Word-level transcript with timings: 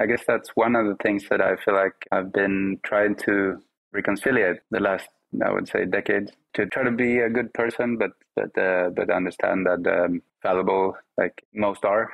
I 0.00 0.06
guess 0.06 0.22
that's 0.26 0.48
one 0.54 0.76
of 0.76 0.86
the 0.86 0.96
things 1.02 1.24
that 1.28 1.42
I 1.42 1.56
feel 1.56 1.74
like 1.74 1.92
I've 2.10 2.32
been 2.32 2.80
trying 2.82 3.16
to 3.26 3.60
reconcile 3.92 4.54
the 4.70 4.80
last, 4.80 5.08
I 5.44 5.50
would 5.50 5.68
say, 5.68 5.84
decade 5.84 6.30
to 6.54 6.64
try 6.66 6.84
to 6.84 6.90
be 6.90 7.18
a 7.18 7.28
good 7.28 7.52
person, 7.52 7.98
but 7.98 8.12
but 8.34 8.56
uh, 8.56 8.90
but 8.96 9.10
understand 9.10 9.66
that 9.66 9.86
um, 9.86 10.22
fallible, 10.42 10.96
like 11.18 11.44
most 11.54 11.84
are. 11.84 12.10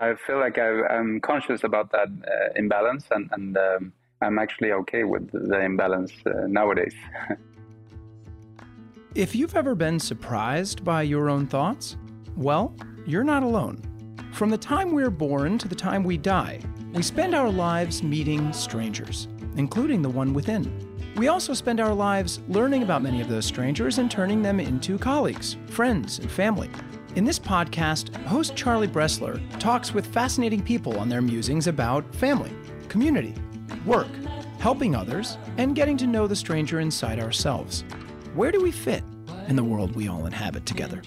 I 0.00 0.14
feel 0.26 0.38
like 0.40 0.58
I, 0.58 0.96
am 0.98 1.20
conscious 1.20 1.62
about 1.62 1.92
that 1.92 2.08
uh, 2.08 2.52
imbalance, 2.56 3.04
and 3.10 3.28
and 3.32 3.58
um, 3.58 3.92
I'm 4.22 4.38
actually 4.38 4.72
okay 4.72 5.04
with 5.04 5.30
the 5.30 5.60
imbalance 5.60 6.12
uh, 6.24 6.46
nowadays. 6.46 6.94
if 9.14 9.34
you've 9.34 9.56
ever 9.56 9.74
been 9.74 10.00
surprised 10.00 10.84
by 10.84 11.02
your 11.02 11.28
own 11.28 11.46
thoughts, 11.46 11.98
well, 12.34 12.74
you're 13.04 13.24
not 13.24 13.42
alone. 13.42 13.82
From 14.32 14.48
the 14.48 14.58
time 14.58 14.92
we're 14.92 15.10
born 15.10 15.58
to 15.58 15.68
the 15.68 15.74
time 15.74 16.02
we 16.02 16.16
die, 16.18 16.60
we 16.96 17.02
spend 17.02 17.34
our 17.34 17.50
lives 17.50 18.02
meeting 18.02 18.50
strangers, 18.54 19.28
including 19.56 20.00
the 20.00 20.08
one 20.08 20.32
within. 20.32 20.64
We 21.16 21.28
also 21.28 21.52
spend 21.52 21.78
our 21.78 21.92
lives 21.92 22.40
learning 22.48 22.82
about 22.82 23.02
many 23.02 23.20
of 23.20 23.28
those 23.28 23.44
strangers 23.44 23.98
and 23.98 24.10
turning 24.10 24.40
them 24.40 24.60
into 24.60 24.96
colleagues, 24.96 25.58
friends, 25.66 26.18
and 26.18 26.30
family. 26.30 26.70
In 27.14 27.24
this 27.24 27.38
podcast, 27.38 28.16
host 28.24 28.56
Charlie 28.56 28.88
Bresler 28.88 29.38
talks 29.58 29.92
with 29.92 30.06
fascinating 30.06 30.62
people 30.62 30.98
on 30.98 31.10
their 31.10 31.20
musings 31.20 31.66
about 31.66 32.14
family, 32.14 32.52
community, 32.88 33.34
work, 33.84 34.08
helping 34.58 34.96
others, 34.96 35.36
and 35.58 35.76
getting 35.76 35.98
to 35.98 36.06
know 36.06 36.26
the 36.26 36.34
stranger 36.34 36.80
inside 36.80 37.20
ourselves. 37.20 37.84
Where 38.34 38.50
do 38.50 38.62
we 38.62 38.70
fit 38.70 39.04
in 39.48 39.56
the 39.56 39.64
world 39.64 39.94
we 39.94 40.08
all 40.08 40.24
inhabit 40.24 40.64
together? 40.64 41.02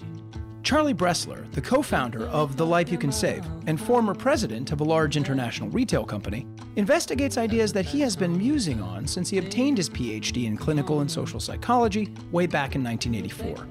Charlie 0.69 0.93
Bresler, 0.93 1.51
the 1.53 1.61
co 1.61 1.81
founder 1.81 2.27
of 2.27 2.55
The 2.55 2.63
Life 2.63 2.91
You 2.91 2.99
Can 2.99 3.11
Save 3.11 3.43
and 3.65 3.81
former 3.81 4.13
president 4.13 4.71
of 4.71 4.81
a 4.81 4.83
large 4.83 5.17
international 5.17 5.67
retail 5.71 6.05
company, 6.05 6.45
investigates 6.75 7.39
ideas 7.39 7.73
that 7.73 7.85
he 7.85 8.01
has 8.01 8.15
been 8.15 8.37
musing 8.37 8.79
on 8.79 9.07
since 9.07 9.31
he 9.31 9.39
obtained 9.39 9.77
his 9.77 9.89
PhD 9.89 10.45
in 10.45 10.55
clinical 10.55 10.99
and 10.99 11.09
social 11.09 11.39
psychology 11.39 12.13
way 12.31 12.45
back 12.45 12.75
in 12.75 12.83
1984. 12.83 13.65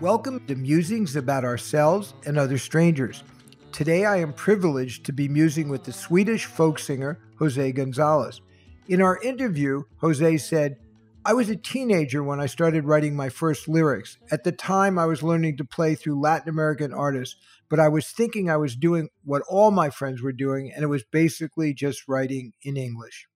Welcome 0.00 0.44
to 0.48 0.56
Musings 0.56 1.14
About 1.14 1.44
Ourselves 1.44 2.14
and 2.26 2.36
Other 2.36 2.58
Strangers. 2.58 3.22
Today 3.70 4.04
I 4.04 4.16
am 4.16 4.32
privileged 4.32 5.06
to 5.06 5.12
be 5.12 5.28
musing 5.28 5.68
with 5.68 5.84
the 5.84 5.92
Swedish 5.92 6.46
folk 6.46 6.80
singer 6.80 7.20
Jose 7.38 7.70
Gonzalez. 7.70 8.40
In 8.88 9.00
our 9.00 9.20
interview, 9.22 9.84
Jose 9.98 10.38
said, 10.38 10.76
I 11.24 11.34
was 11.34 11.48
a 11.48 11.56
teenager 11.56 12.20
when 12.20 12.40
I 12.40 12.46
started 12.46 12.84
writing 12.84 13.14
my 13.14 13.28
first 13.28 13.68
lyrics. 13.68 14.18
At 14.32 14.42
the 14.42 14.50
time, 14.50 14.98
I 14.98 15.06
was 15.06 15.22
learning 15.22 15.56
to 15.58 15.64
play 15.64 15.94
through 15.94 16.20
Latin 16.20 16.48
American 16.48 16.92
artists, 16.92 17.36
but 17.70 17.78
I 17.78 17.88
was 17.88 18.08
thinking 18.08 18.50
I 18.50 18.56
was 18.56 18.74
doing 18.74 19.08
what 19.22 19.42
all 19.48 19.70
my 19.70 19.88
friends 19.88 20.20
were 20.20 20.32
doing, 20.32 20.72
and 20.74 20.82
it 20.82 20.88
was 20.88 21.04
basically 21.04 21.72
just 21.72 22.08
writing 22.08 22.54
in 22.62 22.76
English. 22.76 23.28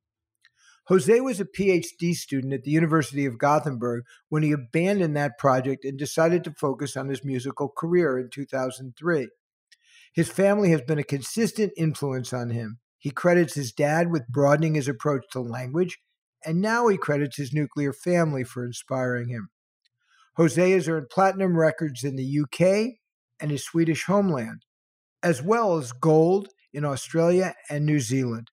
Jose 0.89 1.21
was 1.21 1.39
a 1.39 1.45
PhD 1.45 2.13
student 2.13 2.53
at 2.53 2.65
the 2.65 2.73
University 2.73 3.25
of 3.25 3.39
Gothenburg 3.39 4.03
when 4.29 4.43
he 4.43 4.51
abandoned 4.51 5.17
that 5.17 5.39
project 5.39 5.85
and 5.85 5.97
decided 5.97 6.43
to 6.45 6.55
focus 6.55 6.97
on 6.97 7.09
his 7.09 7.25
musical 7.25 7.69
career 7.69 8.19
in 8.19 8.31
2003. 8.31 9.29
His 10.13 10.29
family 10.29 10.71
has 10.71 10.83
been 10.83 10.99
a 10.99 11.05
consistent 11.05 11.73
influence 11.77 12.33
on 12.33 12.51
him. 12.51 12.81
He 12.99 13.11
credits 13.11 13.55
his 13.55 13.73
dad 13.73 14.11
with 14.11 14.29
broadening 14.29 14.75
his 14.75 14.89
approach 14.89 15.25
to 15.33 15.41
language, 15.41 15.99
and 16.45 16.61
now 16.61 16.89
he 16.89 16.97
credits 16.97 17.37
his 17.37 17.53
nuclear 17.53 17.93
family 17.93 18.45
for 18.45 18.65
inspiring 18.65 19.29
him. 19.29 19.51
Jose 20.37 20.71
has 20.71 20.89
earned 20.89 21.09
platinum 21.11 21.57
records 21.57 22.05
in 22.05 22.17
the 22.17 22.41
UK 22.41 22.99
and 23.41 23.51
his 23.51 23.65
Swedish 23.65 24.05
homeland, 24.05 24.65
as 25.23 25.43
well 25.43 25.79
as 25.79 25.93
gold 25.93 26.49
in 26.73 26.85
Australia 26.85 27.55
and 27.71 27.87
New 27.87 28.01
Zealand. 28.01 28.51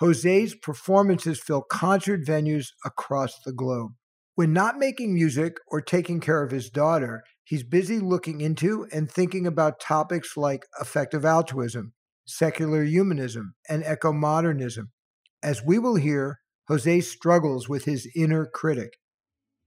Jose's 0.00 0.54
performances 0.54 1.40
fill 1.40 1.62
concert 1.62 2.24
venues 2.24 2.68
across 2.84 3.38
the 3.44 3.52
globe. 3.52 3.92
When 4.36 4.52
not 4.52 4.78
making 4.78 5.12
music 5.12 5.56
or 5.66 5.80
taking 5.80 6.20
care 6.20 6.42
of 6.42 6.52
his 6.52 6.70
daughter, 6.70 7.24
he's 7.42 7.64
busy 7.64 7.98
looking 7.98 8.40
into 8.40 8.86
and 8.92 9.10
thinking 9.10 9.46
about 9.46 9.80
topics 9.80 10.36
like 10.36 10.66
effective 10.80 11.24
altruism, 11.24 11.92
secular 12.28 12.84
humanism, 12.84 13.54
and 13.68 13.82
eco 13.84 14.12
modernism. 14.12 14.90
As 15.42 15.62
we 15.64 15.78
will 15.78 15.96
hear, 15.96 16.40
Jose 16.68 17.00
struggles 17.00 17.68
with 17.68 17.84
his 17.84 18.06
inner 18.14 18.46
critic. 18.46 18.98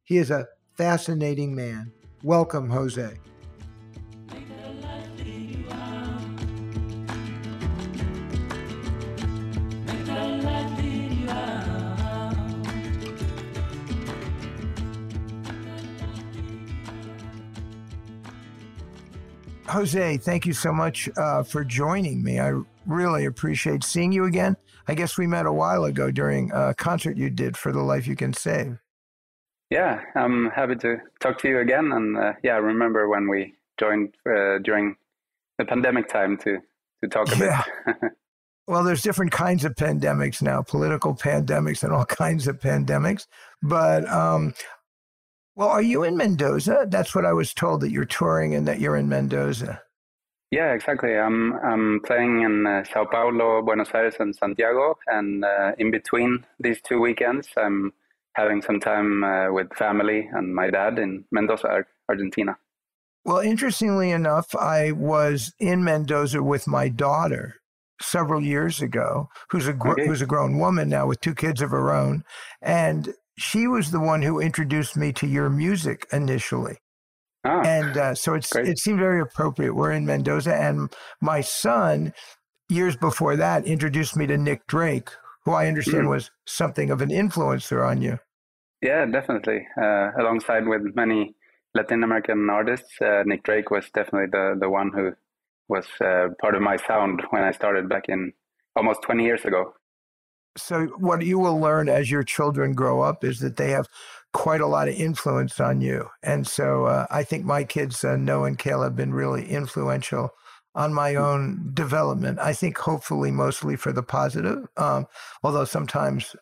He 0.03 0.17
is 0.17 0.29
a 0.29 0.45
fascinating 0.77 1.55
man. 1.55 1.91
Welcome, 2.23 2.69
Jose. 2.69 3.17
Jose, 19.71 20.17
thank 20.17 20.45
you 20.45 20.51
so 20.51 20.73
much 20.73 21.09
uh, 21.15 21.43
for 21.43 21.63
joining 21.63 22.21
me. 22.21 22.41
I 22.41 22.59
really 22.85 23.23
appreciate 23.23 23.85
seeing 23.85 24.11
you 24.11 24.25
again. 24.25 24.57
I 24.89 24.95
guess 24.95 25.17
we 25.17 25.27
met 25.27 25.45
a 25.45 25.53
while 25.53 25.85
ago 25.85 26.11
during 26.11 26.51
a 26.51 26.73
concert 26.73 27.15
you 27.15 27.29
did 27.29 27.55
for 27.55 27.71
The 27.71 27.79
Life 27.79 28.05
You 28.05 28.17
Can 28.17 28.33
Save. 28.33 28.79
Yeah, 29.69 30.01
I'm 30.13 30.49
happy 30.49 30.75
to 30.75 30.97
talk 31.21 31.37
to 31.39 31.47
you 31.47 31.59
again. 31.59 31.93
And 31.93 32.17
uh, 32.17 32.33
yeah, 32.43 32.55
I 32.55 32.57
remember 32.57 33.07
when 33.07 33.29
we 33.29 33.55
joined 33.79 34.13
uh, 34.29 34.57
during 34.57 34.97
the 35.57 35.63
pandemic 35.63 36.09
time 36.09 36.37
to, 36.39 36.57
to 37.01 37.09
talk 37.09 37.33
a 37.33 37.37
yeah. 37.37 37.63
bit. 37.85 38.11
well, 38.67 38.83
there's 38.83 39.01
different 39.01 39.31
kinds 39.31 39.63
of 39.63 39.75
pandemics 39.75 40.41
now, 40.41 40.61
political 40.61 41.15
pandemics 41.15 41.81
and 41.81 41.93
all 41.93 42.05
kinds 42.23 42.45
of 42.45 42.59
pandemics. 42.59 43.25
But 43.63 44.05
um, 44.09 44.53
well, 45.61 45.69
are 45.69 45.81
you 45.83 46.03
in 46.03 46.17
Mendoza? 46.17 46.87
That's 46.89 47.13
what 47.13 47.23
I 47.23 47.33
was 47.33 47.53
told 47.53 47.81
that 47.81 47.91
you're 47.91 48.03
touring 48.03 48.55
and 48.55 48.67
that 48.67 48.79
you're 48.79 48.95
in 48.95 49.07
Mendoza. 49.07 49.79
Yeah, 50.49 50.73
exactly. 50.73 51.15
I'm 51.15 51.53
I'm 51.53 51.99
playing 52.03 52.41
in 52.41 52.65
uh, 52.65 52.83
Sao 52.91 53.05
Paulo, 53.05 53.61
Buenos 53.61 53.89
Aires, 53.93 54.15
and 54.17 54.35
Santiago, 54.35 54.97
and 55.05 55.45
uh, 55.45 55.73
in 55.77 55.91
between 55.91 56.43
these 56.59 56.81
two 56.81 56.99
weekends, 56.99 57.47
I'm 57.55 57.93
having 58.33 58.63
some 58.63 58.79
time 58.79 59.23
uh, 59.23 59.51
with 59.51 59.71
family 59.75 60.27
and 60.33 60.55
my 60.55 60.71
dad 60.71 60.97
in 60.97 61.25
Mendoza, 61.31 61.85
Argentina. 62.09 62.57
Well, 63.23 63.37
interestingly 63.37 64.09
enough, 64.09 64.55
I 64.55 64.93
was 64.93 65.53
in 65.59 65.83
Mendoza 65.83 66.41
with 66.41 66.65
my 66.67 66.89
daughter 66.89 67.60
several 68.01 68.43
years 68.43 68.81
ago, 68.81 69.29
who's 69.49 69.67
a 69.67 69.73
gr- 69.73 69.91
okay. 69.91 70.07
who's 70.07 70.21
a 70.21 70.25
grown 70.25 70.57
woman 70.57 70.89
now 70.89 71.07
with 71.07 71.21
two 71.21 71.35
kids 71.35 71.61
of 71.61 71.71
her 71.71 71.93
own, 71.93 72.23
and 72.61 73.13
she 73.37 73.67
was 73.67 73.91
the 73.91 73.99
one 73.99 74.21
who 74.21 74.39
introduced 74.39 74.97
me 74.97 75.11
to 75.13 75.27
your 75.27 75.49
music 75.49 76.07
initially. 76.11 76.77
Ah, 77.43 77.61
and 77.65 77.97
uh, 77.97 78.15
so 78.15 78.35
it's 78.35 78.51
great. 78.51 78.67
it 78.67 78.77
seemed 78.77 78.99
very 78.99 79.19
appropriate. 79.19 79.73
We're 79.73 79.91
in 79.91 80.05
Mendoza, 80.05 80.55
and 80.55 80.93
my 81.21 81.41
son, 81.41 82.13
years 82.69 82.95
before 82.95 83.35
that, 83.35 83.65
introduced 83.65 84.15
me 84.15 84.27
to 84.27 84.37
Nick 84.37 84.67
Drake, 84.67 85.09
who 85.45 85.51
I 85.51 85.67
understand 85.67 86.05
mm. 86.05 86.11
was 86.11 86.29
something 86.45 86.91
of 86.91 87.01
an 87.01 87.09
influencer 87.09 87.85
on 87.85 88.01
you. 88.01 88.19
Yeah, 88.81 89.05
definitely. 89.05 89.67
Uh, 89.75 90.11
alongside 90.19 90.67
with 90.67 90.95
many 90.95 91.35
Latin 91.73 92.03
American 92.03 92.49
artists, 92.49 93.01
uh, 93.01 93.23
Nick 93.25 93.43
Drake 93.43 93.71
was 93.71 93.89
definitely 93.91 94.29
the 94.31 94.55
the 94.59 94.69
one 94.69 94.91
who 94.93 95.13
was 95.71 95.87
uh, 96.03 96.27
part 96.41 96.53
of 96.53 96.61
my 96.61 96.75
sound 96.75 97.23
when 97.29 97.43
I 97.43 97.51
started 97.51 97.87
back 97.87 98.03
in 98.09 98.33
almost 98.75 99.01
20 99.03 99.23
years 99.23 99.45
ago. 99.45 99.73
So, 100.57 100.87
what 100.97 101.23
you 101.23 101.39
will 101.39 101.59
learn 101.59 101.87
as 101.87 102.11
your 102.11 102.23
children 102.23 102.73
grow 102.73 103.01
up 103.01 103.23
is 103.23 103.39
that 103.39 103.55
they 103.55 103.71
have 103.71 103.87
quite 104.33 104.59
a 104.59 104.67
lot 104.67 104.89
of 104.89 104.95
influence 104.95 105.61
on 105.61 105.79
you. 105.79 106.09
And 106.21 106.45
so, 106.45 106.85
uh, 106.85 107.07
I 107.09 107.23
think 107.23 107.45
my 107.45 107.63
kids, 107.63 108.03
uh, 108.03 108.17
Noah 108.17 108.47
and 108.47 108.59
Kayla, 108.59 108.83
have 108.83 108.95
been 108.97 109.13
really 109.13 109.47
influential 109.47 110.31
on 110.75 110.93
my 110.93 111.15
own 111.15 111.71
development. 111.73 112.37
I 112.39 112.51
think 112.51 112.77
hopefully 112.77 113.31
mostly 113.31 113.77
for 113.77 113.93
the 113.93 114.03
positive, 114.03 114.67
um, 114.75 115.07
although 115.41 115.65
sometimes 115.65 116.35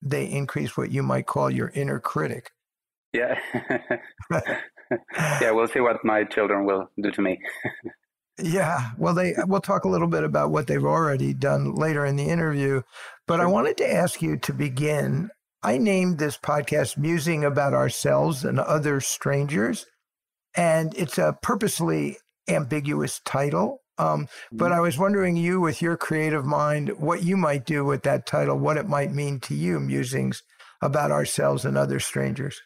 they 0.00 0.26
increase 0.26 0.76
what 0.76 0.92
you 0.92 1.02
might 1.02 1.26
call 1.26 1.50
your 1.50 1.72
inner 1.74 1.98
critic. 1.98 2.52
Yeah. 3.12 3.38
yeah, 4.30 5.50
we'll 5.50 5.68
see 5.68 5.80
what 5.80 6.04
my 6.04 6.22
children 6.22 6.66
will 6.66 6.88
do 7.02 7.10
to 7.10 7.20
me. 7.20 7.40
Yeah, 8.38 8.90
well, 8.98 9.14
they 9.14 9.34
we'll 9.46 9.62
talk 9.62 9.84
a 9.84 9.88
little 9.88 10.08
bit 10.08 10.22
about 10.22 10.50
what 10.50 10.66
they've 10.66 10.84
already 10.84 11.32
done 11.32 11.74
later 11.74 12.04
in 12.04 12.16
the 12.16 12.28
interview, 12.28 12.82
but 13.26 13.40
I 13.40 13.46
wanted 13.46 13.78
to 13.78 13.90
ask 13.90 14.20
you 14.20 14.36
to 14.38 14.52
begin. 14.52 15.30
I 15.62 15.78
named 15.78 16.18
this 16.18 16.36
podcast 16.36 16.98
"Musing 16.98 17.44
About 17.44 17.72
Ourselves 17.72 18.44
and 18.44 18.60
Other 18.60 19.00
Strangers," 19.00 19.86
and 20.54 20.94
it's 20.96 21.16
a 21.16 21.38
purposely 21.40 22.18
ambiguous 22.46 23.20
title. 23.24 23.80
Um, 23.98 24.28
but 24.52 24.72
I 24.72 24.80
was 24.80 24.98
wondering, 24.98 25.36
you 25.38 25.58
with 25.58 25.80
your 25.80 25.96
creative 25.96 26.44
mind, 26.44 26.90
what 26.98 27.22
you 27.22 27.38
might 27.38 27.64
do 27.64 27.82
with 27.82 28.02
that 28.02 28.26
title, 28.26 28.58
what 28.58 28.76
it 28.76 28.86
might 28.86 29.12
mean 29.12 29.40
to 29.40 29.54
you, 29.54 29.80
musings 29.80 30.42
about 30.82 31.10
ourselves 31.10 31.64
and 31.64 31.78
other 31.78 31.98
strangers. 31.98 32.60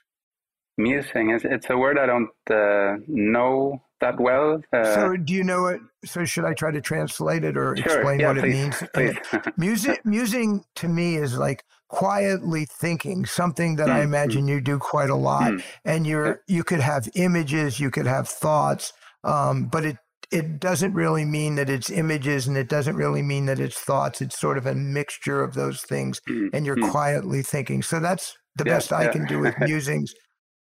musing 0.77 1.31
is 1.31 1.45
it's 1.45 1.71
a 1.71 1.77
word 1.77 1.97
I 1.97 2.07
don't 2.07 2.31
uh, 2.51 2.97
know 3.07 3.85
that 4.01 4.19
well. 4.19 4.61
Uh, 4.73 4.95
so 4.95 5.17
do 5.17 5.33
you 5.33 5.45
know 5.45 5.67
it? 5.67 5.81
So 6.05 6.25
should 6.25 6.45
I 6.45 6.55
try 6.55 6.71
to 6.71 6.81
translate 6.81 7.45
it 7.45 7.57
or 7.57 7.77
sure, 7.77 7.85
explain 7.85 8.21
yeah, 8.21 8.29
what 8.29 8.39
please, 8.39 8.45
it 8.45 8.53
means? 8.53 8.83
Please. 8.95 9.53
Music, 9.57 10.01
musing 10.05 10.65
to 10.77 10.89
me 10.89 11.17
is 11.17 11.37
like 11.37 11.65
quietly 11.89 12.67
thinking, 12.67 13.27
something 13.27 13.77
that 13.77 13.89
mm, 13.89 13.93
I 13.93 14.03
imagine 14.03 14.47
mm. 14.47 14.51
you 14.51 14.61
do 14.61 14.79
quite 14.79 15.11
a 15.11 15.17
lot. 15.17 15.53
Mm. 15.53 15.63
And 15.85 16.07
you're 16.07 16.43
you 16.47 16.65
could 16.65 16.81
have 16.81 17.09
images, 17.15 17.81
you 17.81 17.91
could 17.91 18.07
have 18.07 18.29
thoughts, 18.29 18.93
um, 19.25 19.67
but 19.67 19.85
it 19.85 19.97
it 20.31 20.61
doesn't 20.61 20.95
really 20.95 21.25
mean 21.25 21.57
that 21.57 21.69
it's 21.69 21.91
images 21.91 22.47
and 22.47 22.57
it 22.57 22.69
doesn't 22.69 22.95
really 22.95 23.23
mean 23.23 23.47
that 23.47 23.59
it's 23.59 23.79
thoughts. 23.79 24.23
It's 24.23 24.39
sort 24.39 24.59
of 24.59 24.67
a 24.67 24.75
mixture 24.75 25.43
of 25.43 25.55
those 25.55 25.83
things, 25.83 26.21
mm, 26.29 26.51
and 26.53 26.65
you're 26.65 26.77
quietly 26.77 27.43
thinking. 27.43 27.83
So 27.83 28.01
that's 28.01 28.37
the 28.57 28.65
Yeah, 28.65 28.75
best 28.75 28.93
I 28.93 29.05
yeah. 29.05 29.13
can 29.13 29.27
do 29.27 29.41
with 29.41 29.55
musings. 29.61 30.15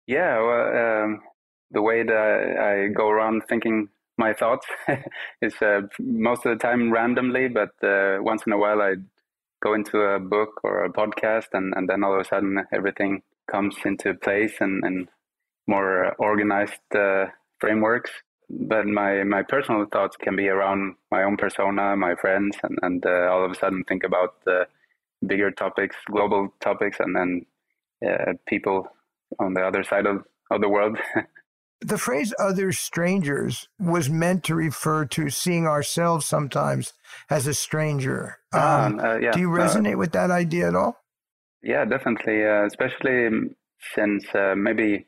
Yeah, 0.08 0.40
well, 0.42 1.04
um, 1.04 1.22
the 1.72 1.82
way 1.82 2.04
that 2.04 2.58
I 2.60 2.94
go 2.94 3.10
around 3.10 3.44
thinking 3.48 3.90
my 4.18 4.34
thoughts 4.34 4.66
is 5.42 5.54
uh, 5.62 5.82
most 6.00 6.46
of 6.46 6.58
the 6.58 6.62
time 6.62 6.92
randomly, 6.92 7.48
but 7.48 7.72
uh, 7.84 8.18
once 8.22 8.44
in 8.48 8.54
a 8.54 8.58
while 8.58 8.82
I 8.82 8.96
go 9.62 9.74
into 9.74 10.00
a 10.00 10.20
book 10.20 10.62
or 10.64 10.86
a 10.86 10.92
podcast, 10.92 11.48
and, 11.54 11.74
and 11.76 11.90
then 11.90 12.04
all 12.04 12.14
of 12.14 12.22
a 12.22 12.26
sudden 12.26 12.66
everything 12.74 13.22
comes 13.52 13.76
into 13.84 14.14
place 14.14 14.54
and, 14.60 14.84
and 14.84 15.08
more 15.68 16.14
organized 16.20 16.96
uh, 16.96 17.26
frameworks. 17.60 18.12
But 18.50 18.86
my, 18.86 19.24
my 19.24 19.42
personal 19.42 19.86
thoughts 19.92 20.16
can 20.18 20.36
be 20.36 20.48
around 20.48 20.96
my 21.12 21.24
own 21.24 21.36
persona, 21.36 21.96
my 21.96 22.16
friends, 22.16 22.56
and, 22.62 22.78
and 22.84 23.06
uh, 23.06 23.28
all 23.32 23.44
of 23.44 23.52
a 23.52 23.56
sudden 23.56 23.84
think 23.86 24.04
about 24.04 24.36
bigger 25.26 25.52
topics, 25.52 25.96
global 26.12 26.54
topics, 26.60 26.98
and 27.00 27.16
then 27.16 27.46
uh, 28.08 28.34
people 28.48 28.88
on 29.40 29.54
the 29.54 29.62
other 29.62 29.84
side 29.84 30.06
of, 30.06 30.24
of 30.52 30.62
the 30.62 30.70
world. 30.70 30.98
The 31.86 32.00
phrase 32.00 32.34
other 32.40 32.72
strangers 32.72 33.68
was 33.80 34.10
meant 34.10 34.44
to 34.46 34.56
refer 34.56 35.06
to 35.06 35.30
seeing 35.30 35.68
ourselves 35.68 36.26
sometimes 36.26 36.94
as 37.30 37.46
a 37.46 37.54
stranger. 37.54 38.40
Ah, 38.52 38.88
Um, 38.88 39.00
uh, 39.00 39.18
yeah, 39.20 39.32
do 39.32 39.40
you 39.40 39.54
uh, 39.54 39.60
resonate 39.60 39.96
with 39.96 40.12
that 40.14 40.32
idea 40.32 40.68
at 40.70 40.76
all? 40.76 40.98
Yeah, 41.62 41.86
definitely. 41.86 42.44
Uh, 42.44 42.66
especially 42.66 43.28
um, 43.28 43.56
since 43.94 44.26
uh, 44.34 44.56
maybe 44.58 45.06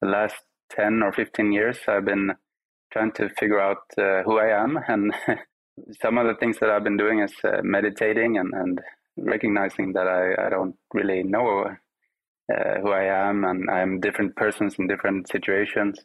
the 0.00 0.06
last 0.06 0.36
10 0.70 1.02
or 1.02 1.12
15 1.12 1.50
years, 1.50 1.78
I've 1.88 2.04
been 2.04 2.30
trying 2.92 3.10
to 3.12 3.28
figure 3.30 3.58
out 3.58 3.82
uh, 3.98 4.22
who 4.22 4.38
I 4.38 4.50
am. 4.62 4.78
And 4.86 5.12
some 6.00 6.16
of 6.16 6.28
the 6.28 6.36
things 6.38 6.60
that 6.60 6.70
I've 6.70 6.84
been 6.84 6.96
doing 6.96 7.18
is 7.20 7.34
uh, 7.42 7.60
meditating 7.64 8.38
and, 8.38 8.54
and 8.54 8.80
recognizing 9.16 9.94
that 9.94 10.06
I, 10.06 10.46
I 10.46 10.48
don't 10.48 10.76
really 10.94 11.24
know 11.24 11.64
uh, 11.66 12.80
who 12.82 12.90
I 12.92 13.28
am 13.28 13.42
and 13.44 13.68
I'm 13.68 13.98
different 13.98 14.36
persons 14.36 14.76
in 14.78 14.86
different 14.86 15.28
situations. 15.28 15.98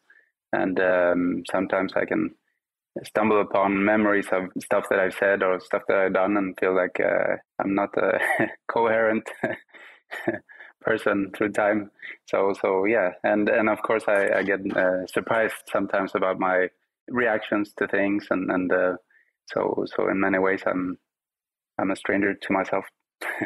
And 0.55 0.79
um, 0.79 1.43
sometimes 1.51 1.93
I 1.95 2.05
can 2.05 2.33
stumble 3.03 3.41
upon 3.41 3.83
memories 3.83 4.27
of 4.31 4.43
stuff 4.63 4.85
that 4.89 4.99
I've 4.99 5.13
said 5.13 5.43
or 5.43 5.59
stuff 5.59 5.83
that 5.87 5.97
I've 5.97 6.13
done 6.13 6.37
and 6.37 6.57
feel 6.59 6.75
like 6.75 6.99
uh, 6.99 7.35
I'm 7.59 7.75
not 7.75 7.89
a 7.97 8.19
coherent 8.71 9.29
person 10.81 11.31
through 11.35 11.51
time. 11.51 11.91
So, 12.29 12.53
so 12.61 12.85
yeah, 12.85 13.11
and 13.23 13.49
and 13.49 13.69
of 13.69 13.81
course 13.81 14.03
I, 14.07 14.29
I 14.37 14.43
get 14.43 14.59
uh, 14.75 15.05
surprised 15.07 15.55
sometimes 15.71 16.13
about 16.15 16.39
my 16.39 16.69
reactions 17.09 17.73
to 17.77 17.87
things, 17.87 18.27
and 18.29 18.49
and 18.49 18.71
uh, 18.71 18.93
so 19.47 19.85
so 19.95 20.09
in 20.09 20.19
many 20.19 20.39
ways 20.39 20.63
I'm 20.65 20.97
I'm 21.79 21.91
a 21.91 21.95
stranger 21.95 22.33
to 22.33 22.53
myself. 22.53 22.85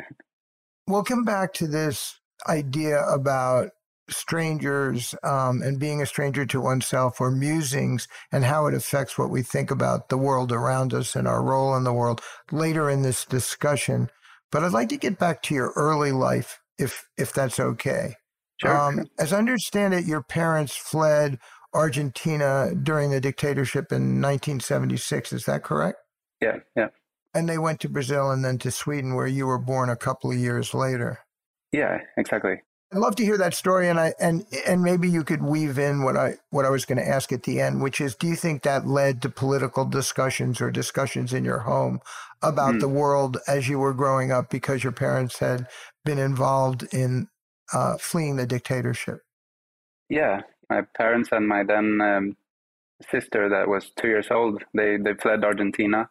We'll 0.88 1.04
come 1.04 1.24
back 1.24 1.54
to 1.54 1.68
this 1.68 2.20
idea 2.48 3.06
about 3.06 3.70
strangers 4.12 5.16
um, 5.24 5.62
and 5.62 5.80
being 5.80 6.02
a 6.02 6.06
stranger 6.06 6.46
to 6.46 6.62
oneself 6.62 7.20
or 7.22 7.32
musings 7.32 8.08
and 8.32 8.44
how 8.44 8.68
it 8.68 8.74
affects 8.74 9.18
what 9.18 9.30
we 9.30 9.42
think 9.42 9.72
about 9.72 10.10
the 10.10 10.18
world 10.18 10.52
around 10.52 10.94
us 10.94 11.16
and 11.16 11.28
our 11.28 11.44
role 11.44 11.76
in 11.76 11.84
the 11.84 11.94
world 11.94 12.22
later 12.52 12.90
in 12.90 13.02
this 13.02 13.26
discussion. 13.26 14.10
But 14.52 14.64
I'd 14.64 14.72
like 14.74 14.90
to 14.90 14.98
get 14.98 15.20
back 15.20 15.42
to 15.44 15.56
your 15.56 15.72
early 15.76 16.12
life, 16.12 16.60
if 16.78 17.08
if 17.18 17.32
that's 17.34 17.60
okay. 17.60 18.16
Sure. 18.62 18.76
Um, 18.78 19.06
as 19.20 19.32
I 19.32 19.38
understand 19.38 19.94
it, 19.94 20.06
your 20.06 20.22
parents 20.24 20.76
fled 20.76 21.40
Argentina 21.74 22.72
during 22.76 23.12
the 23.12 23.22
dictatorship 23.22 23.92
in 23.92 24.22
1976. 24.22 25.34
Is 25.34 25.46
that 25.46 25.64
correct? 25.64 25.98
yeah, 26.42 26.58
yeah, 26.76 26.88
And 27.34 27.48
they 27.48 27.58
went 27.58 27.80
to 27.82 27.90
Brazil 27.90 28.32
and 28.32 28.44
then 28.44 28.58
to 28.60 28.72
Sweden, 28.72 29.14
where 29.16 29.28
you 29.28 29.46
were 29.46 29.60
born 29.60 29.90
a 29.90 29.96
couple 29.96 30.32
of 30.32 30.38
years 30.38 30.74
later. 30.74 31.20
yeah, 31.72 32.00
exactly. 32.18 32.62
I'd 32.92 33.00
love 33.00 33.16
to 33.18 33.26
hear 33.26 33.38
that 33.38 33.54
story, 33.54 33.88
and 33.88 34.00
I 34.00 34.14
and 34.20 34.46
and 34.68 34.82
maybe 34.82 35.10
you 35.10 35.24
could 35.24 35.44
weave 35.44 35.78
in 35.78 36.04
what 36.04 36.18
I 36.18 36.36
what 36.50 36.66
I 36.66 36.70
was 36.72 36.86
going 36.86 36.98
to 36.98 37.08
ask 37.08 37.32
at 37.32 37.44
the 37.44 37.62
end, 37.62 37.82
which 37.84 38.02
is, 38.02 38.16
do 38.16 38.28
you 38.28 38.36
think 38.36 38.64
that 38.64 38.88
led 38.88 39.22
to 39.22 39.30
political 39.30 39.86
discussions 39.86 40.60
or 40.60 40.72
discussions 40.72 41.32
in 41.34 41.46
your 41.46 41.60
home 41.60 42.00
about 42.42 42.72
Hmm. 42.72 42.80
the 42.80 42.88
world 42.90 43.38
as 43.48 43.68
you 43.70 43.78
were 43.80 43.94
growing 43.94 44.32
up 44.32 44.50
because 44.50 44.84
your 44.84 44.94
parents 44.94 45.40
had 45.40 45.68
been 46.06 46.18
involved 46.18 46.84
in 46.94 47.28
uh, 47.74 47.98
fleeing 47.98 48.38
the 48.38 48.48
dictatorship? 48.48 49.22
Yeah, 50.10 50.42
my 50.70 50.82
parents 50.98 51.30
and 51.32 51.48
my 51.48 51.64
then 51.64 52.02
um, 52.02 52.38
sister 53.12 53.50
that 53.50 53.68
was 53.68 53.92
two 54.00 54.08
years 54.08 54.28
old, 54.32 54.64
they 54.74 54.98
they 54.98 55.14
fled 55.16 55.44
Argentina. 55.44 56.10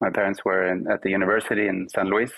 My 0.00 0.10
parents 0.10 0.44
were 0.44 0.66
in, 0.66 0.86
at 0.90 1.02
the 1.02 1.10
university 1.10 1.68
in 1.68 1.88
San 1.88 2.08
Luis, 2.08 2.32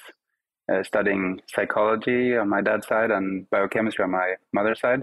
uh, 0.73 0.83
studying 0.83 1.41
psychology 1.47 2.37
on 2.37 2.49
my 2.49 2.61
dad's 2.61 2.87
side 2.87 3.11
and 3.11 3.49
biochemistry 3.51 4.05
on 4.05 4.11
my 4.11 4.35
mother's 4.53 4.81
side. 4.81 5.03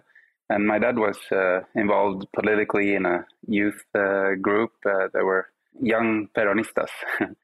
And 0.49 0.67
my 0.67 0.79
dad 0.79 0.97
was 0.97 1.17
uh, 1.31 1.61
involved 1.75 2.25
politically 2.33 2.95
in 2.95 3.05
a 3.05 3.25
youth 3.47 3.81
uh, 3.95 4.35
group. 4.41 4.71
Uh, 4.85 5.07
were 5.13 5.47
young 5.81 6.27
Peronistas. 6.35 6.89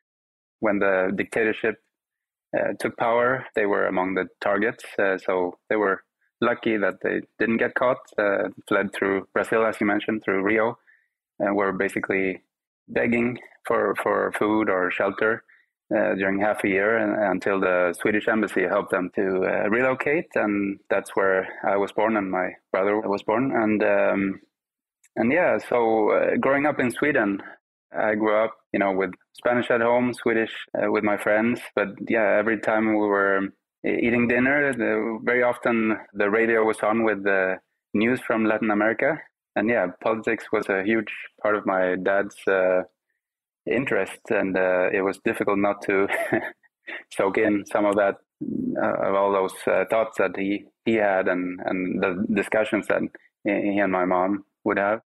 when 0.59 0.79
the 0.79 1.11
dictatorship 1.15 1.81
uh, 2.57 2.73
took 2.79 2.97
power, 2.97 3.45
they 3.55 3.65
were 3.65 3.87
among 3.87 4.15
the 4.15 4.27
targets. 4.41 4.83
Uh, 4.97 5.17
so 5.17 5.57
they 5.69 5.75
were 5.75 6.03
lucky 6.41 6.77
that 6.77 6.95
they 7.01 7.21
didn't 7.39 7.57
get 7.57 7.75
caught, 7.75 7.97
uh, 8.17 8.49
fled 8.67 8.93
through 8.93 9.27
Brazil, 9.33 9.65
as 9.65 9.79
you 9.79 9.87
mentioned, 9.87 10.23
through 10.23 10.43
Rio, 10.43 10.77
and 11.39 11.55
were 11.55 11.71
basically 11.71 12.41
begging 12.89 13.37
for, 13.65 13.95
for 14.01 14.31
food 14.37 14.69
or 14.69 14.91
shelter 14.91 15.43
uh, 15.95 16.15
during 16.15 16.39
half 16.39 16.63
a 16.63 16.67
year 16.67 16.97
and, 16.97 17.31
until 17.31 17.59
the 17.59 17.93
Swedish 17.99 18.27
embassy 18.27 18.63
helped 18.63 18.91
them 18.91 19.09
to 19.15 19.43
uh, 19.43 19.69
relocate. 19.69 20.27
And 20.35 20.79
that's 20.89 21.15
where 21.15 21.47
I 21.65 21.77
was 21.77 21.91
born 21.91 22.17
and 22.17 22.29
my 22.29 22.49
brother 22.71 22.99
was 22.99 23.23
born. 23.23 23.53
And, 23.55 23.83
um, 23.83 24.41
and 25.15 25.31
yeah, 25.31 25.57
so 25.69 26.11
uh, 26.11 26.35
growing 26.41 26.65
up 26.65 26.79
in 26.79 26.91
Sweden, 26.91 27.41
I 27.97 28.15
grew 28.15 28.35
up, 28.35 28.55
you 28.73 28.79
know, 28.79 28.91
with 28.91 29.11
Spanish 29.33 29.71
at 29.71 29.81
home, 29.81 30.13
Swedish 30.13 30.51
uh, 30.77 30.91
with 30.91 31.03
my 31.03 31.17
friends. 31.17 31.61
But 31.75 31.89
yeah, 32.09 32.35
every 32.37 32.59
time 32.59 32.89
we 32.89 33.07
were 33.07 33.41
eating 33.85 34.27
dinner, 34.27 34.73
the, 34.73 35.19
very 35.23 35.43
often 35.43 35.97
the 36.13 36.29
radio 36.29 36.65
was 36.65 36.79
on 36.81 37.03
with 37.03 37.23
the 37.23 37.59
news 37.93 38.19
from 38.19 38.45
Latin 38.45 38.71
America. 38.71 39.17
And 39.55 39.69
yeah, 39.69 39.87
politics 40.03 40.45
was 40.51 40.67
a 40.69 40.83
huge 40.83 41.11
part 41.41 41.55
of 41.55 41.65
my 41.65 41.95
dad's 41.95 42.35
uh, 42.47 42.83
interest, 43.69 44.19
and 44.29 44.57
uh, 44.57 44.89
it 44.91 45.01
was 45.01 45.19
difficult 45.23 45.59
not 45.59 45.81
to 45.83 46.07
soak 47.13 47.37
in 47.37 47.63
some 47.71 47.85
of 47.85 47.95
that, 47.95 48.15
uh, 48.81 49.07
of 49.07 49.15
all 49.15 49.31
those 49.31 49.55
uh, 49.67 49.85
thoughts 49.89 50.17
that 50.17 50.31
he, 50.37 50.65
he 50.85 50.93
had, 50.95 51.27
and, 51.27 51.59
and 51.65 52.01
the 52.01 52.25
discussions 52.33 52.87
that 52.87 53.01
he 53.43 53.79
and 53.79 53.91
my 53.91 54.05
mom 54.05 54.43
would 54.63 54.77
have. 54.77 55.01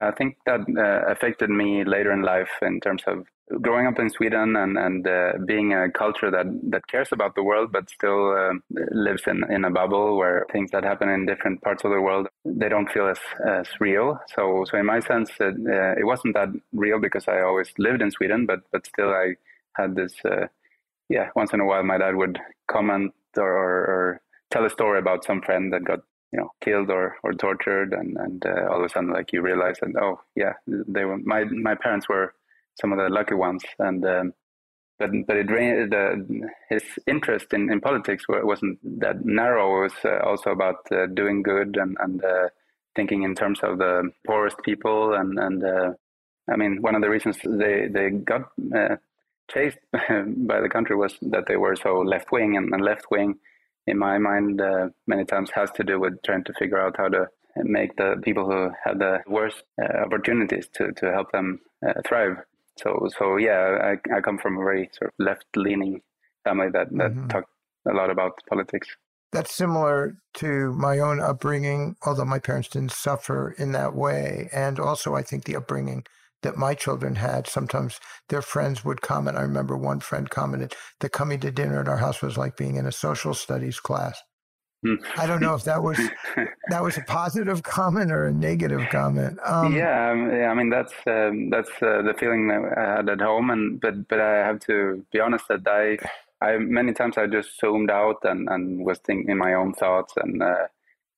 I 0.00 0.10
think 0.10 0.36
that 0.46 0.60
uh, 0.60 1.10
affected 1.10 1.50
me 1.50 1.84
later 1.84 2.12
in 2.12 2.22
life 2.22 2.50
in 2.62 2.80
terms 2.80 3.02
of 3.06 3.26
growing 3.60 3.86
up 3.86 3.98
in 3.98 4.10
Sweden 4.10 4.56
and 4.56 4.78
and 4.78 5.06
uh, 5.06 5.32
being 5.46 5.72
a 5.74 5.90
culture 5.90 6.30
that 6.30 6.46
that 6.70 6.86
cares 6.86 7.10
about 7.12 7.34
the 7.34 7.42
world 7.42 7.70
but 7.72 7.90
still 7.90 8.32
um 8.32 8.62
lives 8.92 9.22
in 9.26 9.44
in 9.52 9.64
a 9.64 9.70
bubble 9.70 10.16
where 10.16 10.46
things 10.52 10.70
that 10.70 10.84
happen 10.84 11.08
in 11.08 11.26
different 11.26 11.60
parts 11.62 11.84
of 11.84 11.90
the 11.90 12.00
world 12.00 12.26
they 12.44 12.68
don't 12.68 12.90
feel 12.90 13.08
as 13.08 13.18
as 13.46 13.68
real. 13.80 14.18
So 14.34 14.64
so 14.68 14.78
in 14.78 14.86
my 14.86 15.00
sense, 15.00 15.30
it, 15.40 15.54
uh, 15.54 16.00
it 16.00 16.06
wasn't 16.06 16.34
that 16.34 16.48
real 16.72 17.00
because 17.00 17.28
I 17.28 17.40
always 17.42 17.70
lived 17.78 18.02
in 18.02 18.10
Sweden, 18.10 18.46
but 18.46 18.60
but 18.72 18.86
still 18.86 19.10
I 19.10 19.34
had 19.74 19.94
this. 19.94 20.14
Uh, 20.24 20.46
yeah, 21.10 21.28
once 21.36 21.52
in 21.52 21.60
a 21.60 21.66
while, 21.66 21.82
my 21.82 21.98
dad 21.98 22.16
would 22.16 22.38
comment 22.66 23.12
or, 23.36 23.44
or, 23.46 23.84
or 23.86 24.20
tell 24.50 24.64
a 24.64 24.70
story 24.70 24.98
about 24.98 25.24
some 25.24 25.42
friend 25.42 25.72
that 25.72 25.84
got 25.84 26.00
you 26.32 26.40
know 26.40 26.50
killed 26.60 26.90
or, 26.90 27.16
or 27.22 27.32
tortured 27.32 27.92
and 27.92 28.16
and 28.16 28.44
uh, 28.46 28.66
all 28.70 28.78
of 28.78 28.84
a 28.84 28.88
sudden 28.88 29.10
like 29.10 29.32
you 29.32 29.40
realize 29.40 29.76
that 29.80 29.94
oh 30.00 30.20
yeah 30.34 30.52
they 30.66 31.04
were 31.04 31.18
my 31.18 31.44
my 31.44 31.74
parents 31.74 32.08
were 32.08 32.34
some 32.80 32.92
of 32.92 32.98
the 32.98 33.08
lucky 33.08 33.34
ones 33.34 33.62
and 33.78 34.04
um, 34.04 34.32
but 34.98 35.10
but 35.26 35.36
it 35.36 35.48
the 35.48 36.48
his 36.68 36.82
interest 37.06 37.52
in, 37.52 37.70
in 37.70 37.80
politics 37.80 38.24
wasn't 38.28 38.78
that 39.00 39.24
narrow 39.24 39.78
it 39.78 39.82
was 39.82 39.92
uh, 40.04 40.18
also 40.24 40.50
about 40.50 40.76
uh, 40.92 41.06
doing 41.06 41.42
good 41.42 41.76
and 41.76 41.96
and 42.00 42.24
uh, 42.24 42.48
thinking 42.94 43.22
in 43.22 43.34
terms 43.34 43.60
of 43.62 43.78
the 43.78 44.10
poorest 44.26 44.56
people 44.64 45.14
and 45.14 45.38
and 45.38 45.64
uh, 45.64 45.92
I 46.50 46.56
mean 46.56 46.80
one 46.80 46.94
of 46.94 47.02
the 47.02 47.10
reasons 47.10 47.38
they 47.44 47.88
they 47.88 48.10
got 48.10 48.50
uh, 48.74 48.96
chased 49.50 49.78
by 49.92 50.60
the 50.60 50.70
country 50.70 50.96
was 50.96 51.14
that 51.22 51.46
they 51.46 51.56
were 51.56 51.76
so 51.76 51.98
left 51.98 52.30
wing 52.32 52.56
and, 52.56 52.72
and 52.72 52.84
left 52.84 53.10
wing 53.10 53.38
in 53.86 53.98
my 53.98 54.16
mind, 54.16 54.62
many 55.06 55.26
times 55.26 55.50
has 55.54 55.70
to 55.72 55.84
do 55.84 56.00
with 56.00 56.22
trying 56.22 56.44
to 56.44 56.54
figure 56.54 56.80
out 56.80 56.96
how 56.96 57.08
to 57.08 57.28
make 57.56 57.96
the 57.96 58.16
people 58.22 58.46
who 58.46 58.70
have 58.84 58.98
the 58.98 59.20
worst 59.26 59.62
uh, 59.80 59.98
opportunities 59.98 60.68
to, 60.74 60.92
to 60.92 61.12
help 61.12 61.30
them 61.32 61.60
uh, 61.86 61.92
thrive. 62.06 62.38
So 62.78 63.08
so 63.18 63.36
yeah, 63.36 63.94
I, 64.10 64.16
I 64.16 64.20
come 64.20 64.38
from 64.38 64.58
a 64.58 64.64
very 64.64 64.90
sort 64.92 65.12
of 65.12 65.24
left 65.24 65.46
leaning 65.56 66.00
family 66.44 66.68
that 66.72 66.88
that 66.92 67.12
mm-hmm. 67.12 67.28
talk 67.28 67.44
a 67.88 67.94
lot 67.94 68.10
about 68.10 68.32
politics. 68.48 68.88
That's 69.32 69.52
similar 69.52 70.16
to 70.34 70.72
my 70.74 71.00
own 71.00 71.20
upbringing, 71.20 71.96
although 72.06 72.24
my 72.24 72.38
parents 72.38 72.68
didn't 72.68 72.92
suffer 72.92 73.54
in 73.58 73.72
that 73.72 73.94
way, 73.94 74.48
and 74.52 74.78
also 74.78 75.14
I 75.14 75.22
think 75.22 75.44
the 75.44 75.56
upbringing 75.56 76.04
that 76.42 76.56
my 76.56 76.74
children 76.74 77.16
had. 77.16 77.48
Sometimes 77.48 77.98
their 78.28 78.42
friends 78.42 78.84
would 78.84 79.00
comment. 79.00 79.36
I 79.36 79.42
remember 79.42 79.76
one 79.76 79.98
friend 80.00 80.30
commented 80.30 80.74
that 81.00 81.10
coming 81.10 81.40
to 81.40 81.50
dinner 81.50 81.80
at 81.80 81.88
our 81.88 81.96
house 81.96 82.22
was 82.22 82.38
like 82.38 82.56
being 82.56 82.76
in 82.76 82.86
a 82.86 82.92
social 82.92 83.34
studies 83.34 83.80
class. 83.80 84.22
Hmm. 84.84 84.96
I 85.16 85.26
don't 85.26 85.40
know 85.40 85.54
if 85.54 85.64
that 85.64 85.82
was 85.82 85.98
that 86.68 86.82
was 86.82 86.98
a 86.98 87.02
positive 87.02 87.62
comment 87.62 88.12
or 88.12 88.26
a 88.26 88.32
negative 88.32 88.86
comment. 88.90 89.38
Um, 89.42 89.74
yeah, 89.74 90.10
um, 90.10 90.30
yeah, 90.30 90.48
I 90.50 90.54
mean 90.54 90.68
that's 90.68 90.92
um, 91.06 91.48
that's 91.48 91.70
uh, 91.80 92.02
the 92.02 92.14
feeling 92.18 92.48
that 92.48 92.74
I 92.76 92.96
had 92.96 93.08
at 93.08 93.20
home, 93.20 93.48
and 93.48 93.80
but 93.80 94.06
but 94.08 94.20
I 94.20 94.46
have 94.46 94.60
to 94.66 95.02
be 95.10 95.20
honest 95.20 95.48
that 95.48 95.66
I 95.66 95.96
I 96.44 96.58
many 96.58 96.92
times 96.92 97.16
I 97.16 97.26
just 97.26 97.58
zoomed 97.58 97.90
out 97.90 98.18
and, 98.24 98.46
and 98.50 98.84
was 98.84 98.98
thinking 98.98 99.38
my 99.38 99.54
own 99.54 99.72
thoughts, 99.72 100.12
and 100.18 100.42
uh, 100.42 100.66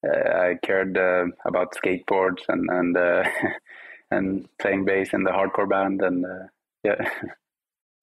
uh, 0.07 0.39
I 0.39 0.59
cared 0.63 0.97
uh, 0.97 1.27
about 1.45 1.75
skateboards 1.75 2.43
and 2.49 2.71
and 2.71 2.97
uh, 2.97 3.25
and 4.13 4.49
playing 4.61 4.85
bass 4.85 5.13
in 5.13 5.25
the 5.25 5.31
hardcore 5.31 5.69
band, 5.69 6.03
and 6.03 6.25
uh, 6.25 6.47
yeah. 6.85 7.11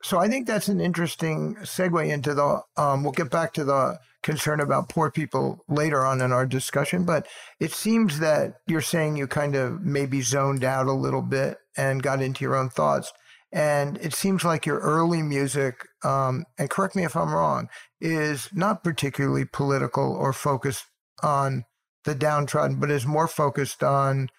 So 0.04 0.20
I 0.20 0.28
think 0.28 0.48
that's 0.48 0.68
an 0.68 0.82
interesting 0.82 1.56
segue 1.62 2.10
into 2.10 2.34
the. 2.34 2.62
Um, 2.76 3.04
we'll 3.04 3.14
get 3.14 3.32
back 3.32 3.54
to 3.54 3.64
the 3.64 4.00
concern 4.22 4.60
about 4.60 4.90
poor 4.90 5.10
people 5.10 5.64
later 5.70 6.06
on 6.06 6.22
in 6.22 6.32
our 6.32 6.46
discussion, 6.46 7.06
but 7.06 7.26
it 7.60 7.72
seems 7.72 8.20
that 8.20 8.56
you're 8.68 8.82
saying 8.82 9.16
you 9.16 9.28
kind 9.28 9.56
of 9.56 9.82
maybe 9.82 10.22
zoned 10.22 10.64
out 10.64 10.88
a 10.88 10.94
little 10.94 11.22
bit 11.22 11.58
and 11.78 12.04
got 12.04 12.22
into 12.22 12.44
your 12.44 12.56
own 12.56 12.70
thoughts. 12.70 13.12
And 13.54 13.98
it 13.98 14.14
seems 14.14 14.44
like 14.44 14.66
your 14.66 14.80
early 14.80 15.22
music, 15.22 15.88
um, 16.04 16.46
and 16.58 16.70
correct 16.70 16.96
me 16.96 17.06
if 17.06 17.16
I'm 17.16 17.34
wrong, 17.34 17.70
is 18.02 18.50
not 18.52 18.84
particularly 18.84 19.46
political 19.46 20.12
or 20.12 20.34
focused 20.34 20.86
on 21.22 21.64
the 22.04 22.16
downtrodden, 22.16 22.80
but 22.80 22.92
is 22.92 23.06
more 23.06 23.28
focused 23.28 23.84
on 23.84 24.30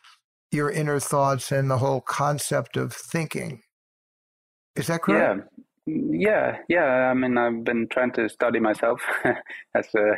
your 0.51 0.71
inner 0.71 1.01
thoughts 1.01 1.53
and 1.53 1.71
the 1.71 1.79
whole 1.79 2.01
concept 2.01 2.77
of 2.77 2.93
thinking. 2.93 3.63
Is 4.77 4.89
that 4.89 5.03
correct? 5.03 5.39
Yeah, 5.39 5.54
yeah, 5.87 6.59
yeah. 6.69 7.11
I 7.11 7.15
mean, 7.15 7.37
I've 7.37 7.65
been 7.65 7.89
trying 7.89 8.13
to 8.13 8.29
study 8.29 8.61
myself 8.61 9.01
as 9.75 9.87
a, 9.95 10.17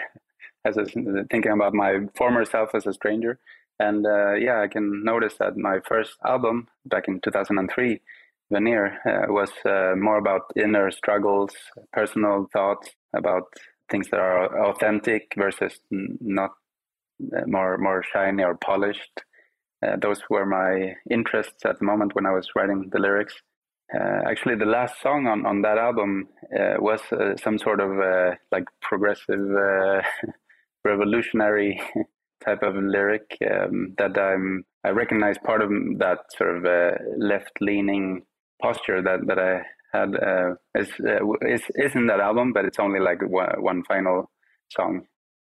as 0.65 0.77
a, 0.77 0.85
thinking 1.31 1.53
about 1.53 1.75
my 1.75 2.01
former 2.17 2.45
self 2.45 2.75
as 2.75 2.87
a 2.87 2.93
stranger, 2.93 3.39
and 3.79 4.07
uh, 4.07 4.35
yeah, 4.35 4.61
I 4.61 4.69
can 4.69 5.05
notice 5.05 5.35
that 5.39 5.57
my 5.57 5.81
first 5.87 6.13
album 6.25 6.69
back 6.87 7.09
in 7.09 7.21
2003, 7.21 8.01
Veneer, 8.51 8.99
uh, 9.05 9.33
was 9.33 9.51
uh, 9.65 9.95
more 9.97 10.19
about 10.19 10.53
inner 10.57 10.91
struggles, 10.91 11.53
personal 11.93 12.49
thoughts 12.53 12.89
about 13.15 13.45
things 13.91 14.09
that 14.11 14.21
are 14.21 14.67
authentic 14.71 15.33
versus 15.37 15.81
not 15.91 16.53
uh, 17.37 17.43
more 17.47 17.79
more 17.79 18.03
shiny 18.03 18.43
or 18.45 18.55
polished. 18.57 19.23
Uh, 19.87 19.97
those 20.01 20.23
were 20.31 20.47
my 20.47 20.95
interests 21.11 21.65
at 21.65 21.79
the 21.79 21.85
moment 21.85 22.15
when 22.15 22.27
I 22.27 22.33
was 22.33 22.49
writing 22.57 22.89
the 22.91 22.99
lyrics. 22.99 23.35
Uh, 23.95 24.21
actually, 24.29 24.57
the 24.57 24.65
last 24.65 25.01
song 25.01 25.27
on, 25.27 25.47
on 25.47 25.63
that 25.63 25.79
album 25.79 26.29
uh, 26.53 26.75
was 26.79 27.01
uh, 27.13 27.37
some 27.37 27.57
sort 27.59 27.81
of 27.81 27.91
uh, 27.99 28.35
like 28.51 28.65
progressive, 28.81 29.41
uh, 29.41 30.03
revolutionary 30.85 31.81
type 32.45 32.63
of 32.63 32.75
lyric 32.75 33.37
um, 33.49 33.95
that 33.99 34.19
I'm, 34.19 34.65
I 34.85 34.91
recognize 34.91 35.37
part 35.45 35.63
of 35.63 35.71
that 35.99 36.19
sort 36.37 36.57
of 36.57 36.99
left-leaning 37.17 38.23
posture 38.61 39.03
that, 39.03 39.21
that 39.27 39.39
I 39.39 39.63
had 39.93 40.11
is, 40.75 40.89
is, 41.43 41.63
is 41.75 41.95
in 41.95 42.07
that 42.09 42.21
album, 42.21 42.53
but 42.53 42.65
it's 42.65 42.79
only 42.79 43.01
like 43.01 43.23
one, 43.23 43.49
one 43.59 43.83
final 43.85 44.31
song. 44.69 45.07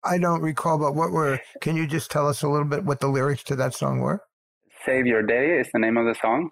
I 0.04 0.18
don't 0.18 0.42
recall, 0.42 0.78
but 0.78 0.96
what 0.96 1.12
were, 1.12 1.40
can 1.62 1.78
you 1.78 1.88
just 1.88 2.12
tell 2.12 2.28
us 2.28 2.44
a 2.44 2.50
little 2.50 2.68
bit 2.68 2.84
what 2.84 3.00
the 3.00 3.08
lyrics 3.08 3.44
to 3.44 3.56
that 3.56 3.74
song 3.74 4.00
were? 4.00 4.22
Save 4.86 5.06
Your 5.06 5.24
Day 5.24 5.60
is 5.60 5.70
the 5.72 5.80
name 5.80 5.98
of 5.98 6.06
the 6.06 6.16
song. 6.20 6.50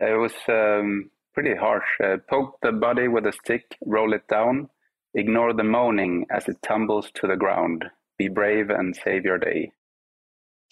It 0.00 0.18
was 0.18 0.32
um, 0.48 1.10
pretty 1.34 1.54
harsh. 1.54 1.88
Uh, 2.02 2.16
poke 2.28 2.58
the 2.62 2.72
body 2.72 3.08
with 3.08 3.26
a 3.26 3.32
stick, 3.32 3.76
roll 3.84 4.12
it 4.12 4.26
down, 4.28 4.68
ignore 5.14 5.52
the 5.52 5.64
moaning 5.64 6.26
as 6.30 6.48
it 6.48 6.56
tumbles 6.62 7.10
to 7.14 7.26
the 7.26 7.36
ground. 7.36 7.84
Be 8.18 8.28
brave 8.28 8.70
and 8.70 8.94
save 8.94 9.24
your 9.24 9.38
day. 9.38 9.72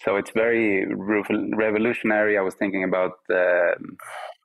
So 0.03 0.15
it's 0.15 0.31
very 0.31 0.85
revolutionary. 0.85 2.37
I 2.37 2.41
was 2.41 2.55
thinking 2.55 2.83
about 2.83 3.13
uh, 3.29 3.75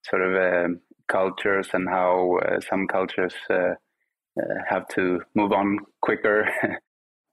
sort 0.09 0.23
of 0.23 0.35
uh, 0.35 0.75
cultures 1.09 1.69
and 1.73 1.89
how 1.89 2.39
uh, 2.39 2.61
some 2.61 2.89
cultures 2.89 3.35
uh, 3.51 3.55
uh, 3.55 4.55
have 4.69 4.89
to 4.89 5.21
move 5.35 5.53
on 5.53 5.79
quicker. 6.01 6.49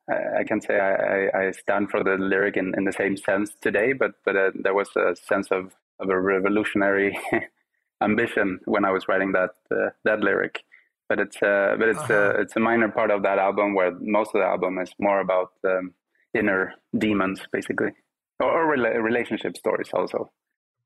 I 0.09 0.43
can 0.45 0.61
say 0.61 0.77
I, 0.77 1.47
I, 1.47 1.51
stand 1.51 1.89
for 1.89 2.03
the 2.03 2.17
lyric 2.19 2.57
in, 2.57 2.73
in 2.75 2.83
the 2.83 2.91
same 2.91 3.15
sense 3.15 3.51
today, 3.61 3.93
but 3.93 4.11
but 4.25 4.35
there 4.61 4.73
was 4.73 4.89
a 4.97 5.15
sense 5.15 5.47
of, 5.51 5.73
of 5.99 6.09
a 6.09 6.19
revolutionary 6.19 7.17
ambition 8.01 8.59
when 8.65 8.85
I 8.85 8.91
was 8.91 9.07
writing 9.07 9.31
that 9.33 9.51
uh, 9.71 9.89
that 10.03 10.19
lyric. 10.21 10.63
But 11.09 11.19
it's 11.19 11.37
uh, 11.41 11.75
but 11.77 11.89
it's 11.89 11.99
uh, 11.99 12.03
uh-huh. 12.03 12.33
uh, 12.37 12.41
it's 12.41 12.55
a 12.55 12.59
minor 12.59 12.89
part 12.89 13.11
of 13.11 13.23
that 13.23 13.37
album 13.37 13.73
where 13.73 13.91
most 13.99 14.31
of 14.33 14.41
the 14.41 14.45
album 14.45 14.77
is 14.79 14.91
more 14.99 15.19
about 15.19 15.51
um, 15.65 15.93
inner 16.33 16.73
demons, 16.97 17.41
basically, 17.51 17.91
or, 18.39 18.49
or 18.49 18.77
rela- 18.77 19.01
relationship 19.01 19.57
stories 19.57 19.89
also. 19.93 20.31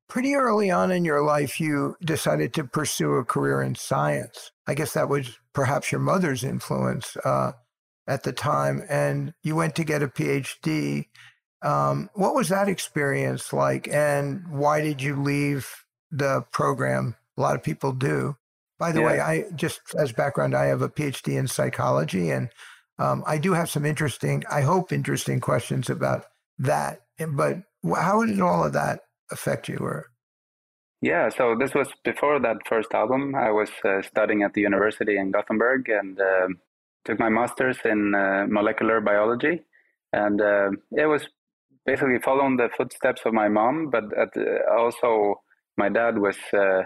Pretty 0.08 0.34
early 0.34 0.70
on 0.70 0.92
in 0.92 1.04
your 1.04 1.22
life, 1.22 1.60
you 1.60 1.96
decided 2.00 2.54
to 2.54 2.64
pursue 2.64 3.14
a 3.14 3.24
career 3.24 3.60
in 3.60 3.74
science. 3.74 4.52
I 4.66 4.74
guess 4.74 4.92
that 4.92 5.08
was 5.08 5.38
perhaps 5.52 5.90
your 5.90 6.00
mother's 6.00 6.44
influence 6.44 7.16
uh, 7.24 7.52
at 8.06 8.22
the 8.22 8.32
time, 8.32 8.84
and 8.88 9.34
you 9.42 9.56
went 9.56 9.74
to 9.76 9.84
get 9.84 10.02
a 10.02 10.08
PhD. 10.08 11.06
Um, 11.62 12.10
what 12.14 12.34
was 12.34 12.48
that 12.50 12.68
experience 12.68 13.52
like, 13.52 13.88
and 13.88 14.46
why 14.48 14.80
did 14.80 15.02
you 15.02 15.20
leave 15.20 15.85
the 16.10 16.42
program. 16.52 17.16
A 17.36 17.40
lot 17.40 17.54
of 17.54 17.62
people 17.62 17.92
do. 17.92 18.36
By 18.78 18.92
the 18.92 19.00
yeah. 19.00 19.06
way, 19.06 19.20
I 19.20 19.44
just 19.54 19.80
as 19.98 20.12
background, 20.12 20.54
I 20.54 20.66
have 20.66 20.82
a 20.82 20.88
PhD 20.88 21.38
in 21.38 21.46
psychology, 21.46 22.30
and 22.30 22.50
um, 22.98 23.24
I 23.26 23.38
do 23.38 23.52
have 23.54 23.70
some 23.70 23.86
interesting, 23.86 24.44
I 24.50 24.62
hope, 24.62 24.92
interesting 24.92 25.40
questions 25.40 25.88
about 25.88 26.26
that. 26.58 27.02
But 27.18 27.62
how 27.94 28.24
did 28.24 28.40
all 28.40 28.64
of 28.64 28.74
that 28.74 29.00
affect 29.30 29.68
you? 29.68 29.78
Or 29.78 30.10
yeah, 31.00 31.28
so 31.28 31.56
this 31.58 31.74
was 31.74 31.88
before 32.04 32.40
that 32.40 32.66
first 32.68 32.92
album. 32.92 33.34
I 33.34 33.50
was 33.50 33.70
uh, 33.84 34.02
studying 34.02 34.42
at 34.42 34.52
the 34.54 34.62
university 34.62 35.16
in 35.16 35.30
Gothenburg 35.30 35.88
and 35.88 36.20
uh, 36.20 36.48
took 37.04 37.18
my 37.18 37.28
master's 37.28 37.78
in 37.84 38.14
uh, 38.14 38.46
molecular 38.48 39.00
biology, 39.00 39.62
and 40.12 40.40
uh, 40.40 40.70
it 40.92 41.06
was 41.06 41.26
basically 41.86 42.18
following 42.22 42.56
the 42.56 42.68
footsteps 42.76 43.22
of 43.24 43.32
my 43.32 43.48
mom, 43.48 43.90
but 43.90 44.04
also 44.76 45.40
my 45.76 45.88
dad 45.88 46.18
was. 46.18 46.36
Uh, 46.52 46.82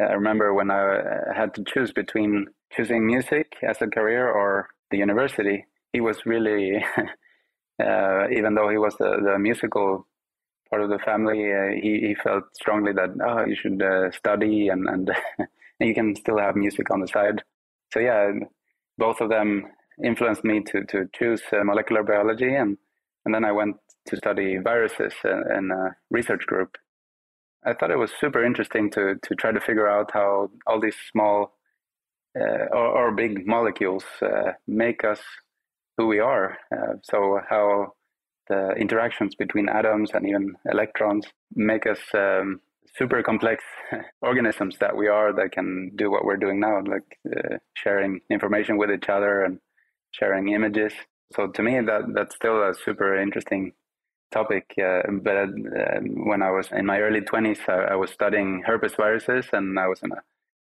I 0.00 0.14
remember 0.14 0.52
when 0.52 0.70
I 0.70 0.96
uh, 0.96 1.34
had 1.34 1.54
to 1.54 1.64
choose 1.64 1.92
between 1.92 2.46
choosing 2.72 3.06
music 3.06 3.52
as 3.62 3.80
a 3.80 3.86
career 3.86 4.28
or 4.28 4.68
the 4.90 4.98
university. 4.98 5.66
He 5.92 6.00
was 6.00 6.26
really, 6.26 6.84
uh, 7.82 8.28
even 8.30 8.54
though 8.54 8.68
he 8.68 8.78
was 8.78 8.96
the, 8.98 9.20
the 9.24 9.38
musical 9.38 10.08
part 10.68 10.82
of 10.82 10.90
the 10.90 10.98
family, 10.98 11.52
uh, 11.52 11.80
he, 11.80 12.08
he 12.08 12.16
felt 12.16 12.44
strongly 12.54 12.92
that 12.92 13.10
oh, 13.24 13.44
you 13.46 13.54
should 13.54 13.80
uh, 13.80 14.10
study 14.10 14.68
and 14.68 14.88
and, 14.88 15.10
and 15.38 15.48
you 15.88 15.94
can 15.94 16.16
still 16.16 16.38
have 16.38 16.56
music 16.56 16.90
on 16.90 17.00
the 17.00 17.08
side. 17.08 17.42
So 17.92 18.00
yeah, 18.00 18.32
both 18.98 19.20
of 19.20 19.28
them 19.28 19.66
influenced 20.04 20.44
me 20.44 20.60
to 20.72 20.84
to 20.86 21.08
choose 21.14 21.42
uh, 21.52 21.62
molecular 21.62 22.02
biology, 22.02 22.52
and 22.52 22.76
and 23.24 23.32
then 23.34 23.44
I 23.44 23.52
went 23.52 23.76
to 24.06 24.16
study 24.16 24.58
viruses 24.58 25.14
in 25.24 25.70
a 25.70 25.96
research 26.10 26.46
group 26.46 26.76
I 27.66 27.72
thought 27.72 27.90
it 27.90 27.98
was 27.98 28.12
super 28.20 28.44
interesting 28.44 28.90
to 28.92 29.16
to 29.22 29.34
try 29.34 29.52
to 29.52 29.60
figure 29.60 29.88
out 29.88 30.10
how 30.12 30.50
all 30.66 30.80
these 30.80 30.96
small 31.10 31.54
uh, 32.38 32.66
or, 32.72 32.88
or, 32.98 33.12
big 33.12 33.46
molecules 33.46 34.04
uh, 34.20 34.52
make 34.66 35.04
us 35.04 35.20
who 35.96 36.08
we 36.08 36.18
are. 36.18 36.58
Uh, 36.74 36.94
so 37.04 37.40
how 37.48 37.92
the 38.48 38.72
interactions 38.72 39.36
between 39.36 39.68
atoms 39.68 40.10
and 40.12 40.26
even 40.26 40.54
electrons 40.70 41.26
make 41.54 41.86
us 41.86 42.00
um, 42.12 42.60
super 42.96 43.22
complex 43.22 43.62
organisms 44.20 44.76
that 44.80 44.96
we 44.96 45.06
are 45.06 45.32
that 45.32 45.52
can 45.52 45.92
do 45.94 46.10
what 46.10 46.24
we're 46.24 46.36
doing 46.36 46.58
now, 46.58 46.82
like 46.84 47.18
uh, 47.36 47.56
sharing 47.74 48.20
information 48.30 48.76
with 48.76 48.90
each 48.90 49.08
other 49.08 49.44
and 49.44 49.58
sharing 50.10 50.48
images. 50.48 50.92
So 51.34 51.48
to 51.48 51.62
me, 51.62 51.80
that 51.80 52.02
that's 52.14 52.34
still 52.34 52.62
a 52.62 52.74
super 52.74 53.16
interesting 53.16 53.72
topic. 54.34 54.66
Uh, 54.78 55.02
but 55.22 55.36
uh, 55.36 56.00
when 56.30 56.42
I 56.42 56.50
was 56.50 56.68
in 56.72 56.86
my 56.86 56.98
early 57.00 57.20
20s, 57.20 57.60
I, 57.68 57.92
I, 57.94 57.96
was 57.96 58.10
studying 58.10 58.62
herpes 58.66 58.94
viruses 58.96 59.46
and 59.52 59.78
I 59.78 59.86
was 59.86 60.00
in 60.02 60.10
a 60.12 60.22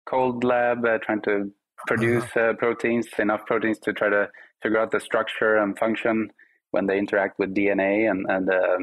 cold 0.06 0.44
lab 0.44 0.86
uh, 0.86 0.98
trying 1.00 1.22
to 1.24 1.52
produce 1.88 2.26
uh-huh. 2.36 2.52
uh, 2.52 2.54
proteins, 2.54 3.08
enough 3.18 3.46
proteins 3.46 3.80
to 3.80 3.94
try 3.94 4.10
to 4.10 4.30
figure 4.62 4.80
out 4.80 4.92
the 4.92 5.00
structure 5.00 5.58
and 5.58 5.78
function 5.78 6.30
when 6.72 6.86
they 6.88 6.98
interact 6.98 7.40
with 7.40 7.56
DNA. 7.56 8.10
And, 8.10 8.26
and 8.30 8.50
uh, 8.50 8.78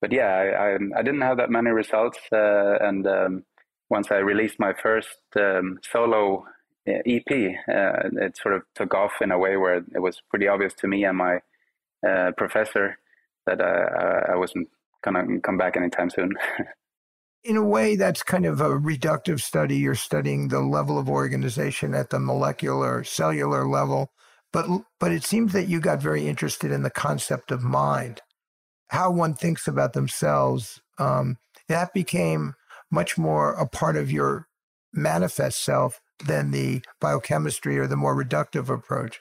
but 0.00 0.12
yeah, 0.12 0.28
I, 0.28 0.44
I, 0.64 0.78
I 0.98 1.02
didn't 1.02 1.22
have 1.22 1.38
that 1.38 1.50
many 1.50 1.70
results, 1.70 2.18
uh, 2.32 2.76
and 2.80 3.06
um, 3.06 3.44
once 3.90 4.08
I 4.10 4.16
released 4.16 4.58
my 4.58 4.72
first 4.72 5.18
um, 5.36 5.78
solo 5.92 6.46
uh, 6.88 7.02
EP, 7.06 7.30
uh, 7.30 8.24
it 8.24 8.38
sort 8.42 8.54
of 8.54 8.62
took 8.74 8.94
off 8.94 9.12
in 9.20 9.30
a 9.30 9.38
way 9.38 9.56
where 9.58 9.76
it 9.76 10.00
was 10.00 10.22
pretty 10.30 10.48
obvious 10.48 10.72
to 10.74 10.88
me 10.88 11.04
and 11.04 11.18
my 11.18 11.40
uh, 12.08 12.30
professor 12.38 12.96
that 13.56 13.60
uh, 13.60 14.32
I 14.32 14.36
wasn't 14.36 14.68
gonna 15.02 15.40
come 15.40 15.56
back 15.56 15.76
anytime 15.76 16.10
soon. 16.10 16.34
in 17.44 17.56
a 17.56 17.64
way, 17.64 17.96
that's 17.96 18.22
kind 18.22 18.46
of 18.46 18.60
a 18.60 18.70
reductive 18.70 19.40
study. 19.40 19.76
You're 19.76 19.94
studying 19.94 20.48
the 20.48 20.60
level 20.60 20.98
of 20.98 21.08
organization 21.08 21.94
at 21.94 22.10
the 22.10 22.20
molecular, 22.20 23.04
cellular 23.04 23.66
level, 23.66 24.12
but 24.52 24.66
but 24.98 25.12
it 25.12 25.24
seems 25.24 25.52
that 25.52 25.68
you 25.68 25.80
got 25.80 26.02
very 26.02 26.28
interested 26.28 26.70
in 26.70 26.82
the 26.82 26.90
concept 26.90 27.50
of 27.50 27.62
mind, 27.62 28.20
how 28.88 29.10
one 29.10 29.34
thinks 29.34 29.66
about 29.66 29.92
themselves. 29.92 30.80
Um, 30.98 31.38
that 31.68 31.94
became 31.94 32.54
much 32.90 33.16
more 33.16 33.52
a 33.52 33.66
part 33.66 33.96
of 33.96 34.10
your 34.10 34.48
manifest 34.92 35.64
self 35.64 36.00
than 36.26 36.50
the 36.50 36.82
biochemistry 37.00 37.78
or 37.78 37.86
the 37.86 37.96
more 37.96 38.14
reductive 38.14 38.68
approach. 38.68 39.20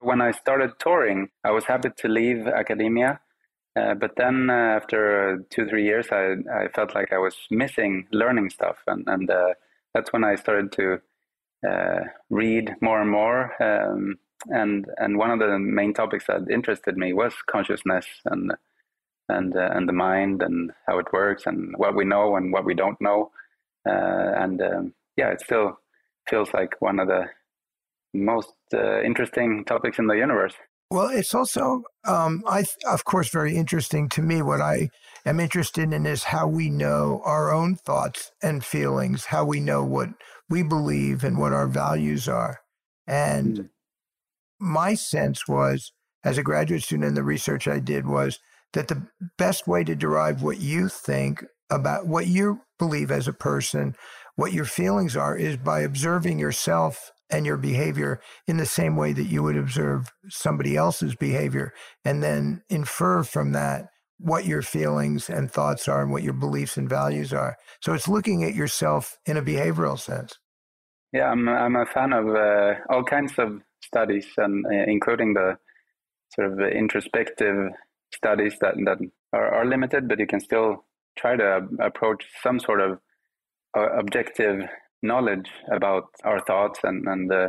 When 0.00 0.20
I 0.20 0.30
started 0.30 0.78
touring, 0.78 1.30
I 1.42 1.50
was 1.50 1.64
happy 1.64 1.88
to 1.96 2.08
leave 2.08 2.46
academia. 2.46 3.20
Uh, 3.78 3.94
but 3.94 4.16
then 4.16 4.50
uh, 4.50 4.76
after 4.78 5.44
two, 5.50 5.66
three 5.68 5.84
years, 5.84 6.08
I, 6.10 6.34
I 6.52 6.68
felt 6.74 6.94
like 6.94 7.12
I 7.12 7.18
was 7.18 7.36
missing 7.50 8.06
learning 8.12 8.50
stuff. 8.50 8.78
And, 8.86 9.04
and 9.06 9.30
uh, 9.30 9.54
that's 9.94 10.12
when 10.12 10.24
I 10.24 10.34
started 10.34 10.72
to 10.72 11.00
uh, 11.68 12.00
read 12.30 12.74
more 12.80 13.00
and 13.00 13.10
more. 13.10 13.40
Um, 13.62 14.18
and, 14.48 14.86
and 14.98 15.18
one 15.18 15.30
of 15.30 15.38
the 15.38 15.58
main 15.58 15.94
topics 15.94 16.26
that 16.26 16.50
interested 16.50 16.96
me 16.96 17.12
was 17.12 17.34
consciousness 17.50 18.06
and, 18.24 18.52
and, 19.28 19.56
uh, 19.56 19.70
and 19.72 19.88
the 19.88 19.92
mind 19.92 20.42
and 20.42 20.72
how 20.86 20.98
it 20.98 21.12
works 21.12 21.44
and 21.46 21.74
what 21.76 21.94
we 21.94 22.04
know 22.04 22.36
and 22.36 22.52
what 22.52 22.64
we 22.64 22.74
don't 22.74 23.00
know. 23.00 23.30
Uh, 23.88 24.32
and 24.42 24.60
um, 24.60 24.94
yeah, 25.16 25.28
it 25.28 25.40
still 25.40 25.78
feels 26.28 26.52
like 26.52 26.74
one 26.80 26.98
of 26.98 27.08
the 27.08 27.26
most 28.14 28.54
uh, 28.74 29.02
interesting 29.02 29.64
topics 29.64 29.98
in 29.98 30.06
the 30.06 30.16
universe. 30.16 30.54
Well, 30.90 31.08
it's 31.08 31.34
also, 31.34 31.82
um, 32.06 32.42
I 32.46 32.64
of 32.86 33.04
course, 33.04 33.28
very 33.28 33.54
interesting 33.54 34.08
to 34.10 34.22
me. 34.22 34.40
What 34.40 34.62
I 34.62 34.88
am 35.26 35.38
interested 35.38 35.92
in 35.92 36.06
is 36.06 36.24
how 36.24 36.48
we 36.48 36.70
know 36.70 37.20
our 37.24 37.52
own 37.52 37.76
thoughts 37.76 38.32
and 38.42 38.64
feelings, 38.64 39.26
how 39.26 39.44
we 39.44 39.60
know 39.60 39.84
what 39.84 40.08
we 40.48 40.62
believe 40.62 41.24
and 41.24 41.38
what 41.38 41.52
our 41.52 41.68
values 41.68 42.26
are. 42.26 42.60
And 43.06 43.58
mm. 43.58 43.68
my 44.58 44.94
sense 44.94 45.46
was, 45.46 45.92
as 46.24 46.38
a 46.38 46.42
graduate 46.42 46.82
student, 46.82 47.08
in 47.08 47.14
the 47.14 47.22
research 47.22 47.68
I 47.68 47.80
did 47.80 48.06
was 48.06 48.38
that 48.72 48.88
the 48.88 49.06
best 49.36 49.66
way 49.66 49.84
to 49.84 49.94
derive 49.94 50.42
what 50.42 50.58
you 50.58 50.88
think 50.88 51.44
about 51.70 52.06
what 52.06 52.26
you 52.26 52.62
believe 52.78 53.10
as 53.10 53.28
a 53.28 53.32
person, 53.34 53.94
what 54.36 54.54
your 54.54 54.64
feelings 54.64 55.16
are, 55.16 55.36
is 55.36 55.58
by 55.58 55.80
observing 55.80 56.38
yourself 56.38 57.12
and 57.30 57.46
your 57.46 57.56
behavior 57.56 58.20
in 58.46 58.56
the 58.56 58.66
same 58.66 58.96
way 58.96 59.12
that 59.12 59.24
you 59.24 59.42
would 59.42 59.56
observe 59.56 60.12
somebody 60.28 60.76
else's 60.76 61.14
behavior 61.14 61.72
and 62.04 62.22
then 62.22 62.62
infer 62.68 63.22
from 63.22 63.52
that 63.52 63.88
what 64.18 64.46
your 64.46 64.62
feelings 64.62 65.30
and 65.30 65.50
thoughts 65.50 65.86
are 65.88 66.02
and 66.02 66.10
what 66.10 66.22
your 66.22 66.32
beliefs 66.32 66.76
and 66.76 66.88
values 66.88 67.32
are. 67.32 67.56
So 67.80 67.92
it's 67.94 68.08
looking 68.08 68.42
at 68.44 68.54
yourself 68.54 69.18
in 69.26 69.36
a 69.36 69.42
behavioral 69.42 69.98
sense. 69.98 70.38
Yeah, 71.12 71.30
I'm, 71.30 71.48
I'm 71.48 71.76
a 71.76 71.86
fan 71.86 72.12
of 72.12 72.28
uh, 72.28 72.74
all 72.90 73.04
kinds 73.04 73.32
of 73.38 73.62
studies, 73.82 74.26
and 74.36 74.66
uh, 74.66 74.70
including 74.86 75.34
the 75.34 75.56
sort 76.34 76.52
of 76.52 76.60
introspective 76.60 77.70
studies 78.12 78.54
that, 78.60 78.74
that 78.84 78.98
are, 79.32 79.54
are 79.54 79.64
limited, 79.64 80.08
but 80.08 80.18
you 80.18 80.26
can 80.26 80.40
still 80.40 80.84
try 81.16 81.36
to 81.36 81.66
approach 81.80 82.26
some 82.42 82.60
sort 82.60 82.80
of 82.80 82.98
uh, 83.76 83.88
objective 83.98 84.68
knowledge 85.02 85.50
about 85.72 86.04
our 86.24 86.40
thoughts 86.40 86.80
and 86.82 87.06
and 87.06 87.32
uh, 87.32 87.48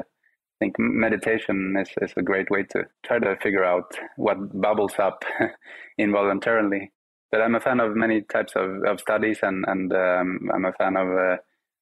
I 0.61 0.65
think 0.65 0.75
meditation 0.77 1.75
is, 1.79 1.89
is 2.01 2.13
a 2.17 2.21
great 2.21 2.51
way 2.51 2.63
to 2.63 2.83
try 3.05 3.19
to 3.19 3.37
figure 3.41 3.63
out 3.63 3.97
what 4.17 4.37
bubbles 4.59 4.93
up 4.99 5.23
involuntarily. 5.97 6.91
But 7.31 7.41
I'm 7.41 7.55
a 7.55 7.61
fan 7.61 7.79
of 7.79 7.95
many 7.95 8.23
types 8.23 8.53
of, 8.55 8.83
of 8.83 8.99
studies, 8.99 9.39
and 9.41 9.63
and 9.67 9.93
um, 9.93 10.49
I'm 10.53 10.65
a 10.65 10.73
fan 10.73 10.97
of 10.97 11.07
uh, 11.07 11.37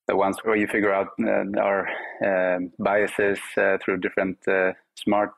the 0.08 0.16
ones 0.16 0.38
where 0.44 0.56
you 0.56 0.68
figure 0.68 0.94
out 0.94 1.08
uh, 1.22 1.60
our 1.60 1.88
uh, 2.24 2.60
biases 2.78 3.40
uh, 3.58 3.78
through 3.84 3.98
different 3.98 4.38
uh, 4.48 4.74
smart 4.96 5.32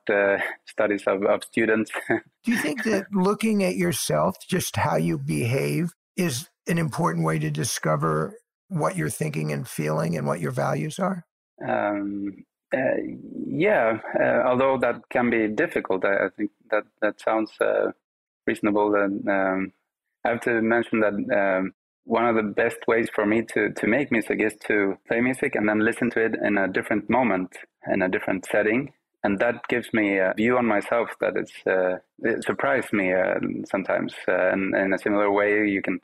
studies 0.66 1.04
of, 1.08 1.24
of 1.24 1.44
students. 1.44 1.92
Do 2.10 2.52
you 2.52 2.58
think 2.58 2.84
that 2.84 3.06
looking 3.12 3.64
at 3.64 3.76
yourself, 3.76 4.36
just 4.48 4.76
how 4.76 4.96
you 4.98 5.18
behave, 5.18 5.94
is 6.18 6.50
an 6.68 6.78
important 6.78 7.26
way 7.26 7.40
to 7.40 7.50
discover 7.50 8.36
what 8.70 8.96
you're 8.96 9.10
thinking 9.10 9.52
and 9.52 9.68
feeling 9.68 10.16
and 10.18 10.26
what 10.26 10.40
your 10.40 10.52
values 10.52 11.00
are? 11.00 11.26
Um, 11.68 12.46
uh, 12.74 12.80
yeah, 13.48 14.00
uh, 14.20 14.48
although 14.48 14.78
that 14.78 15.02
can 15.10 15.30
be 15.30 15.48
difficult, 15.48 16.06
I, 16.06 16.26
I 16.26 16.30
think 16.38 16.52
that 16.72 16.84
that 17.02 17.20
sounds 17.20 17.52
uh, 17.60 17.92
reasonable. 18.46 18.96
And 18.96 19.28
um, 19.28 19.74
I 20.24 20.30
have 20.30 20.42
to 20.42 20.62
mention 20.62 21.00
that 21.02 21.14
um, 21.36 21.74
one 22.04 22.26
of 22.26 22.36
the 22.36 22.44
best 22.44 22.78
ways 22.88 23.10
for 23.14 23.26
me 23.26 23.42
to 23.54 23.72
to 23.72 23.88
make 23.88 24.12
music 24.12 24.40
is 24.42 24.56
to 24.68 24.98
play 25.08 25.20
music 25.22 25.56
and 25.56 25.68
then 25.68 25.80
listen 25.80 26.10
to 26.12 26.26
it 26.26 26.36
in 26.44 26.58
a 26.58 26.68
different 26.68 27.10
moment, 27.10 27.58
in 27.92 28.02
a 28.02 28.10
different 28.10 28.46
setting, 28.46 28.94
and 29.24 29.40
that 29.40 29.68
gives 29.68 29.92
me 29.94 30.18
a 30.18 30.34
view 30.38 30.58
on 30.58 30.66
myself 30.66 31.10
that 31.22 31.36
it's 31.36 31.54
uh, 31.68 31.98
it 32.20 32.44
surprised 32.44 32.94
me 32.94 33.14
uh, 33.14 33.40
sometimes. 33.66 34.14
Uh, 34.28 34.52
and 34.54 34.76
in 34.76 34.94
a 34.94 35.00
similar 35.00 35.32
way, 35.32 35.68
you 35.68 35.82
can 35.82 36.00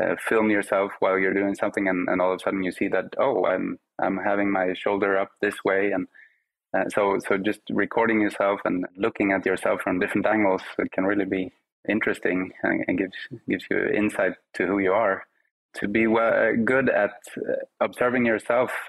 uh, 0.00 0.16
film 0.28 0.50
yourself 0.50 0.92
while 1.00 1.18
you're 1.18 1.34
doing 1.34 1.54
something 1.54 1.88
and, 1.88 2.08
and 2.08 2.20
all 2.20 2.32
of 2.32 2.40
a 2.40 2.42
sudden 2.42 2.62
you 2.62 2.72
see 2.72 2.88
that 2.88 3.06
oh 3.18 3.44
i'm 3.46 3.78
i'm 4.00 4.18
having 4.18 4.50
my 4.50 4.72
shoulder 4.74 5.16
up 5.18 5.30
this 5.40 5.56
way 5.64 5.92
and 5.92 6.06
uh, 6.76 6.88
so 6.88 7.18
so 7.26 7.38
just 7.38 7.60
recording 7.70 8.20
yourself 8.20 8.60
and 8.64 8.84
looking 8.96 9.32
at 9.32 9.46
yourself 9.46 9.80
from 9.80 10.00
different 10.00 10.26
angles 10.26 10.62
it 10.78 10.90
can 10.90 11.04
really 11.04 11.24
be 11.24 11.52
interesting 11.88 12.52
and, 12.62 12.84
and 12.88 12.98
gives 12.98 13.16
gives 13.48 13.64
you 13.70 13.86
insight 13.86 14.34
to 14.54 14.66
who 14.66 14.78
you 14.78 14.92
are. 14.92 15.24
To 15.80 15.88
be 15.88 16.06
well, 16.06 16.54
good 16.64 16.88
at 16.88 17.14
uh, 17.36 17.54
observing 17.80 18.26
yourself 18.26 18.70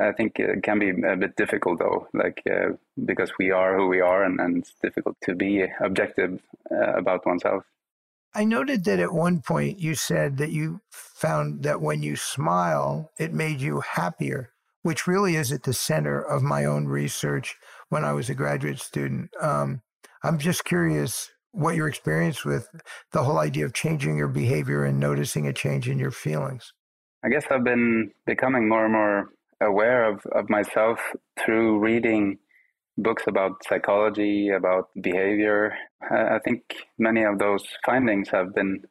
i 0.00 0.12
think 0.12 0.38
it 0.38 0.62
can 0.62 0.78
be 0.78 0.90
a 0.90 1.16
bit 1.16 1.34
difficult 1.36 1.80
though 1.80 2.06
like 2.14 2.40
uh, 2.48 2.68
because 3.04 3.32
we 3.38 3.50
are 3.50 3.76
who 3.76 3.88
we 3.88 4.00
are 4.00 4.22
and, 4.22 4.38
and 4.40 4.58
it's 4.58 4.74
difficult 4.80 5.16
to 5.24 5.34
be 5.34 5.66
objective 5.80 6.40
uh, 6.70 6.92
about 6.94 7.26
oneself 7.26 7.64
I 8.34 8.44
noted 8.44 8.84
that 8.84 8.98
at 8.98 9.12
one 9.12 9.42
point 9.42 9.78
you 9.78 9.94
said 9.94 10.38
that 10.38 10.50
you 10.50 10.80
found 10.90 11.64
that 11.64 11.80
when 11.82 12.02
you 12.02 12.16
smile, 12.16 13.10
it 13.18 13.32
made 13.32 13.60
you 13.60 13.80
happier, 13.80 14.52
which 14.82 15.06
really 15.06 15.36
is 15.36 15.52
at 15.52 15.64
the 15.64 15.74
center 15.74 16.20
of 16.20 16.42
my 16.42 16.64
own 16.64 16.86
research 16.86 17.56
when 17.90 18.04
I 18.04 18.12
was 18.12 18.30
a 18.30 18.34
graduate 18.34 18.80
student. 18.80 19.30
Um, 19.38 19.82
I'm 20.22 20.38
just 20.38 20.64
curious 20.64 21.30
what 21.50 21.76
your 21.76 21.88
experience 21.88 22.44
with 22.44 22.68
the 23.12 23.24
whole 23.24 23.38
idea 23.38 23.66
of 23.66 23.74
changing 23.74 24.16
your 24.16 24.28
behavior 24.28 24.84
and 24.84 24.98
noticing 24.98 25.46
a 25.46 25.52
change 25.52 25.88
in 25.88 25.98
your 25.98 26.10
feelings. 26.10 26.72
I 27.22 27.28
guess 27.28 27.44
I've 27.50 27.64
been 27.64 28.12
becoming 28.24 28.68
more 28.68 28.84
and 28.84 28.94
more 28.94 29.28
aware 29.60 30.08
of, 30.10 30.24
of 30.32 30.48
myself 30.48 30.98
through 31.38 31.78
reading 31.80 32.38
books 32.98 33.24
about 33.26 33.62
psychology, 33.68 34.50
about 34.50 34.88
behavior. 35.00 35.74
I 36.10 36.38
think 36.44 36.62
many 36.98 37.22
of 37.22 37.38
those 37.38 37.64
findings 37.84 38.28
have 38.30 38.54
been 38.54 38.84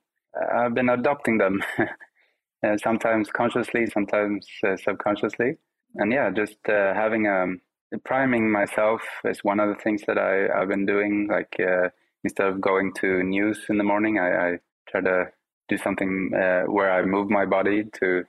I've 0.53 0.73
been 0.73 0.89
adopting 0.89 1.37
them, 1.37 1.61
uh, 2.65 2.77
sometimes 2.77 3.29
consciously, 3.31 3.85
sometimes 3.87 4.47
uh, 4.65 4.77
subconsciously, 4.77 5.57
and 5.95 6.11
yeah, 6.11 6.29
just 6.29 6.57
uh, 6.69 6.93
having 6.93 7.27
a 7.27 7.43
um, 7.43 7.61
priming 8.05 8.49
myself 8.49 9.01
is 9.25 9.43
one 9.43 9.59
of 9.59 9.67
the 9.69 9.81
things 9.83 10.03
that 10.07 10.17
I 10.17 10.47
I've 10.47 10.69
been 10.69 10.85
doing. 10.85 11.27
Like 11.29 11.55
uh, 11.59 11.89
instead 12.23 12.47
of 12.47 12.61
going 12.61 12.93
to 13.01 13.23
news 13.23 13.65
in 13.69 13.77
the 13.77 13.83
morning, 13.83 14.19
I, 14.19 14.51
I 14.51 14.59
try 14.89 15.01
to 15.01 15.25
do 15.67 15.77
something 15.77 16.31
uh, 16.33 16.63
where 16.63 16.91
I 16.91 17.03
move 17.03 17.29
my 17.29 17.45
body 17.45 17.83
to 17.99 18.23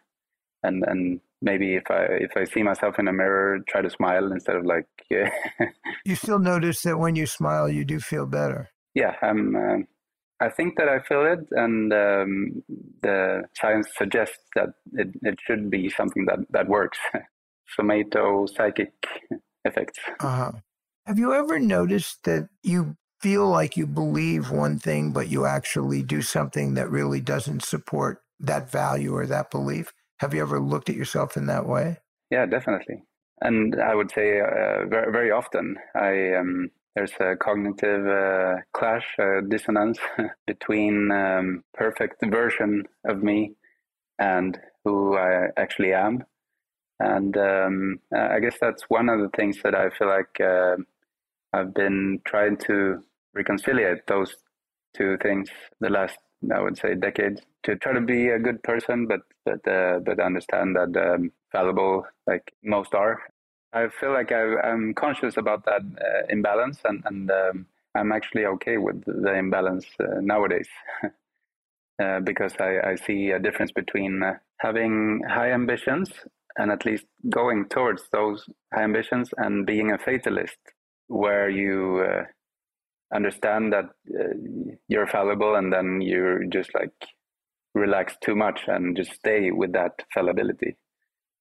and 0.63 0.85
and 0.87 1.21
maybe 1.43 1.75
if 1.75 1.91
I 1.91 2.05
if 2.21 2.31
I 2.37 2.45
see 2.45 2.63
myself 2.63 2.99
in 2.99 3.09
a 3.09 3.13
mirror, 3.13 3.59
try 3.69 3.83
to 3.83 3.91
smile 3.91 4.33
instead 4.33 4.57
of 4.57 4.65
like. 4.65 4.87
Yeah. 5.11 5.29
you 6.07 6.15
still 6.15 6.39
notice 6.39 6.81
that 6.83 6.99
when 6.99 7.17
you 7.17 7.27
smile, 7.27 7.69
you 7.69 7.85
do 7.85 8.01
feel 8.01 8.25
better. 8.25 8.71
Yeah, 8.95 9.15
I'm. 9.21 9.55
Uh, 9.55 9.79
I 10.41 10.49
think 10.49 10.79
that 10.79 10.89
I 10.89 11.01
feel 11.01 11.27
it, 11.27 11.41
and 11.51 11.93
um, 11.93 12.63
the 13.03 13.43
science 13.55 13.89
suggests 13.97 14.39
that 14.55 14.71
it, 14.95 15.09
it 15.21 15.39
should 15.47 15.71
be 15.71 15.91
something 15.91 16.25
that 16.27 16.39
that 16.51 16.67
works. 16.69 16.99
Somato 17.79 18.47
psychic 18.47 18.93
effects. 19.65 19.99
Uh-huh. 20.21 20.53
Have 21.07 21.19
you 21.19 21.33
ever 21.35 21.59
noticed 21.59 22.25
that 22.25 22.49
you 22.63 22.97
feel 23.21 23.49
like 23.49 23.77
you 23.77 23.87
believe 23.87 24.51
one 24.51 24.79
thing, 24.79 25.13
but 25.13 25.29
you 25.29 25.47
actually 25.47 26.03
do 26.03 26.23
something 26.23 26.75
that 26.75 26.91
really 26.91 27.21
doesn't 27.21 27.63
support 27.63 28.23
that 28.41 28.71
value 28.71 29.15
or 29.15 29.27
that 29.27 29.51
belief? 29.51 29.93
Have 30.21 30.35
you 30.35 30.43
ever 30.43 30.61
looked 30.61 30.89
at 30.89 30.97
yourself 30.97 31.37
in 31.37 31.47
that 31.47 31.67
way? 31.67 31.99
Yeah, 32.31 32.47
definitely. 32.47 33.03
And 33.41 33.81
I 33.81 33.95
would 33.95 34.11
say 34.13 34.41
uh, 34.41 34.87
very, 34.87 35.11
very 35.13 35.31
often 35.31 35.77
I 35.95 36.35
um, 36.35 36.71
there's 36.95 37.13
a 37.21 37.37
cognitive 37.37 38.07
uh, 38.07 38.57
clash, 38.73 39.07
a 39.19 39.41
dissonance 39.43 39.99
between 40.47 41.11
um, 41.11 41.65
perfect 41.75 42.25
version 42.27 42.85
of 43.07 43.23
me 43.23 43.55
and 44.19 44.59
who 44.85 45.17
I 45.17 45.49
actually 45.57 45.95
am. 45.95 46.25
And 47.01 47.37
um, 47.37 47.99
I 48.15 48.39
guess 48.41 48.57
that's 48.61 48.85
one 48.89 49.09
of 49.09 49.21
the 49.21 49.31
things 49.35 49.59
that 49.65 49.75
I 49.75 49.91
feel 49.91 50.09
like 50.09 50.39
uh, 50.41 50.77
I've 51.53 51.75
been 51.75 52.21
trying 52.25 52.59
to 52.69 53.03
reconcile 53.35 53.97
those 54.07 54.37
two 54.95 55.17
things 55.23 55.49
the 55.81 55.89
last, 55.89 56.19
I 56.55 56.61
would 56.61 56.77
say, 56.79 56.95
decades 56.95 57.41
to 57.65 57.77
try 57.77 57.93
to 57.93 58.01
be 58.01 58.29
a 58.29 58.39
good 58.39 58.63
person, 58.63 59.07
but 59.07 59.21
but 59.45 59.67
uh, 59.69 60.01
but 60.01 60.21
understand 60.21 60.77
that 60.77 60.97
um, 60.97 61.33
fallible, 61.51 62.07
like 62.27 62.53
most 62.63 62.95
are. 62.95 63.21
I 63.73 63.89
feel 63.89 64.13
like 64.13 64.33
I, 64.33 64.71
am 64.71 64.95
conscious 64.95 65.37
about 65.37 65.65
that 65.65 65.83
uh, 65.83 66.27
imbalance, 66.29 66.79
and 66.85 67.03
and 67.07 67.31
um, 67.31 67.67
I'm 67.95 68.13
actually 68.13 68.47
okay 68.47 68.79
with 68.79 69.05
the 69.05 69.35
imbalance 69.35 69.87
uh, 70.01 70.21
nowadays. 70.21 70.69
Uh, 72.03 72.21
because 72.21 72.53
I, 72.59 72.79
I, 72.93 72.95
see 72.97 73.31
a 73.31 73.39
difference 73.39 73.71
between 73.71 74.23
uh, 74.23 74.33
having 74.57 75.21
high 75.29 75.53
ambitions 75.53 76.09
and 76.57 76.73
at 76.73 76.87
least 76.87 77.05
going 77.29 77.69
towards 77.69 78.09
those 78.11 78.45
high 78.73 78.83
ambitions 78.83 79.29
and 79.37 79.67
being 79.67 79.93
a 79.93 79.99
fatalist, 79.99 80.57
where 81.09 81.49
you 81.51 82.05
uh, 82.09 82.25
understand 83.15 83.73
that 83.73 83.87
uh, 84.19 84.35
you're 84.89 85.07
fallible 85.07 85.55
and 85.55 85.73
then 85.73 86.01
you're 86.01 86.45
just 86.45 86.75
like 86.75 86.93
relax 87.75 88.17
too 88.23 88.35
much 88.35 88.63
and 88.67 88.97
just 88.97 89.13
stay 89.13 89.51
with 89.51 89.73
that 89.73 89.93
fallibility. 90.13 90.77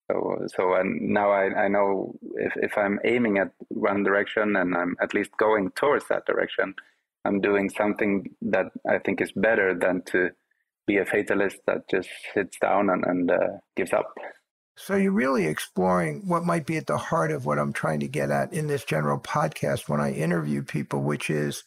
So, 0.09 0.45
so 0.55 0.73
and 0.75 1.13
now 1.13 1.31
I, 1.31 1.65
I 1.65 1.67
know 1.67 2.15
if, 2.35 2.53
if 2.57 2.77
I'm 2.77 2.99
aiming 3.05 3.37
at 3.37 3.51
one 3.69 4.03
direction 4.03 4.55
and 4.55 4.75
I'm 4.75 4.95
at 5.01 5.13
least 5.13 5.31
going 5.37 5.71
towards 5.71 6.07
that 6.09 6.25
direction, 6.25 6.75
I'm 7.25 7.39
doing 7.39 7.69
something 7.69 8.35
that 8.41 8.67
I 8.89 8.97
think 8.99 9.21
is 9.21 9.31
better 9.31 9.73
than 9.77 10.01
to 10.07 10.29
be 10.87 10.97
a 10.97 11.05
fatalist 11.05 11.57
that 11.67 11.89
just 11.89 12.09
sits 12.33 12.57
down 12.59 12.89
and, 12.89 13.05
and 13.05 13.31
uh, 13.31 13.57
gives 13.75 13.93
up. 13.93 14.13
So 14.75 14.95
you're 14.95 15.11
really 15.11 15.45
exploring 15.45 16.23
what 16.27 16.45
might 16.45 16.65
be 16.65 16.77
at 16.77 16.87
the 16.87 16.97
heart 16.97 17.31
of 17.31 17.45
what 17.45 17.59
I'm 17.59 17.73
trying 17.73 17.99
to 17.99 18.07
get 18.07 18.31
at 18.31 18.53
in 18.53 18.67
this 18.67 18.83
general 18.83 19.19
podcast 19.19 19.87
when 19.87 19.99
I 19.99 20.11
interview 20.11 20.63
people, 20.63 21.01
which 21.01 21.29
is 21.29 21.63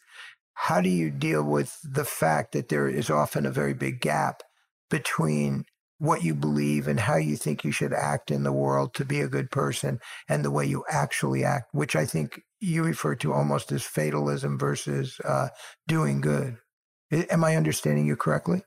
how 0.55 0.81
do 0.81 0.89
you 0.89 1.11
deal 1.11 1.43
with 1.43 1.77
the 1.83 2.05
fact 2.05 2.53
that 2.53 2.69
there 2.69 2.87
is 2.87 3.09
often 3.09 3.45
a 3.45 3.51
very 3.51 3.73
big 3.73 4.01
gap 4.01 4.41
between 4.89 5.65
what 5.97 6.23
you 6.23 6.33
believe 6.33 6.87
and 6.87 6.99
how 6.99 7.15
you 7.15 7.37
think 7.37 7.63
you 7.63 7.71
should 7.71 7.93
act 7.93 8.31
in 8.31 8.43
the 8.43 8.51
world 8.51 8.93
to 8.93 9.05
be 9.05 9.21
a 9.21 9.27
good 9.27 9.49
person 9.49 9.99
and 10.27 10.43
the 10.43 10.51
way 10.51 10.65
you 10.65 10.83
actually 10.89 11.43
act, 11.43 11.69
which 11.73 11.95
I 11.95 12.05
think 12.05 12.41
you 12.59 12.83
refer 12.83 13.15
to 13.15 13.33
almost 13.33 13.71
as 13.71 13.83
fatalism 13.83 14.57
versus 14.57 15.19
uh, 15.23 15.49
doing 15.87 16.21
good. 16.21 16.57
Am 17.11 17.43
I 17.43 17.55
understanding 17.55 18.05
you 18.05 18.15
correctly? 18.15 18.63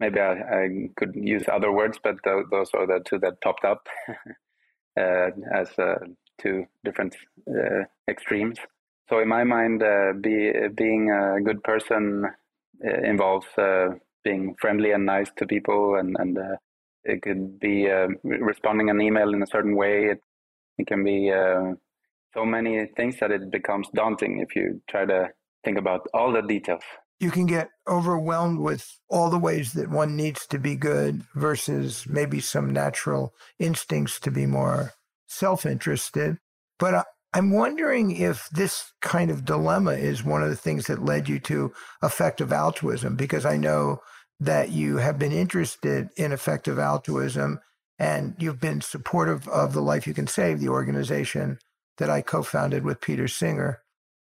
Maybe 0.00 0.20
I, 0.20 0.32
I, 0.32 0.68
could 0.96 1.14
use 1.14 1.44
other 1.52 1.72
words, 1.72 1.98
but 2.02 2.16
th- 2.24 2.46
those 2.50 2.70
are 2.74 2.86
the 2.86 3.00
two 3.04 3.18
that 3.20 3.40
popped 3.40 3.64
up 3.64 3.86
uh, 4.98 5.30
as 5.52 5.68
uh, 5.78 5.98
two 6.40 6.66
different 6.84 7.16
uh, 7.48 7.84
extremes. 8.08 8.58
So 9.08 9.20
in 9.20 9.28
my 9.28 9.44
mind, 9.44 9.82
uh, 9.82 10.12
be, 10.20 10.52
being 10.74 11.10
a 11.10 11.40
good 11.40 11.62
person 11.64 12.24
uh, 12.84 13.00
involves 13.02 13.46
uh, 13.56 13.90
being 14.22 14.54
friendly 14.60 14.92
and 14.92 15.06
nice 15.06 15.30
to 15.38 15.46
people, 15.46 15.96
and, 15.96 16.16
and 16.18 16.38
it 17.04 17.22
could 17.22 17.58
be 17.58 17.88
responding 18.24 18.90
an 18.90 19.00
email 19.00 19.32
in 19.32 19.42
a 19.42 19.46
certain 19.46 19.76
way. 19.76 20.06
It, 20.06 20.20
it 20.76 20.86
can 20.86 21.02
be 21.02 21.32
so 22.34 22.44
many 22.44 22.86
things 22.96 23.16
that 23.20 23.30
it 23.30 23.50
becomes 23.50 23.88
daunting 23.94 24.40
if 24.40 24.54
you 24.54 24.82
try 24.88 25.06
to 25.06 25.30
think 25.64 25.78
about 25.78 26.06
all 26.12 26.32
the 26.32 26.42
details 26.42 26.82
you 27.20 27.30
can 27.30 27.46
get 27.46 27.70
overwhelmed 27.88 28.60
with 28.60 28.98
all 29.08 29.30
the 29.30 29.38
ways 29.38 29.72
that 29.72 29.90
one 29.90 30.16
needs 30.16 30.46
to 30.46 30.58
be 30.58 30.76
good 30.76 31.24
versus 31.34 32.06
maybe 32.08 32.40
some 32.40 32.72
natural 32.72 33.34
instincts 33.58 34.20
to 34.20 34.30
be 34.30 34.46
more 34.46 34.92
self 35.26 35.66
interested. 35.66 36.38
But 36.78 37.06
I'm 37.34 37.50
wondering 37.50 38.16
if 38.16 38.48
this 38.50 38.92
kind 39.02 39.30
of 39.30 39.44
dilemma 39.44 39.92
is 39.92 40.24
one 40.24 40.42
of 40.42 40.48
the 40.48 40.56
things 40.56 40.86
that 40.86 41.04
led 41.04 41.28
you 41.28 41.38
to 41.40 41.72
effective 42.02 42.52
altruism, 42.52 43.16
because 43.16 43.44
I 43.44 43.56
know 43.56 44.00
that 44.40 44.70
you 44.70 44.98
have 44.98 45.18
been 45.18 45.32
interested 45.32 46.08
in 46.16 46.32
effective 46.32 46.78
altruism 46.78 47.60
and 47.98 48.36
you've 48.38 48.60
been 48.60 48.80
supportive 48.80 49.48
of 49.48 49.72
the 49.72 49.82
Life 49.82 50.06
You 50.06 50.14
Can 50.14 50.28
Save, 50.28 50.60
the 50.60 50.68
organization 50.68 51.58
that 51.98 52.08
I 52.08 52.22
co 52.22 52.42
founded 52.42 52.84
with 52.84 53.00
Peter 53.00 53.26
Singer. 53.26 53.80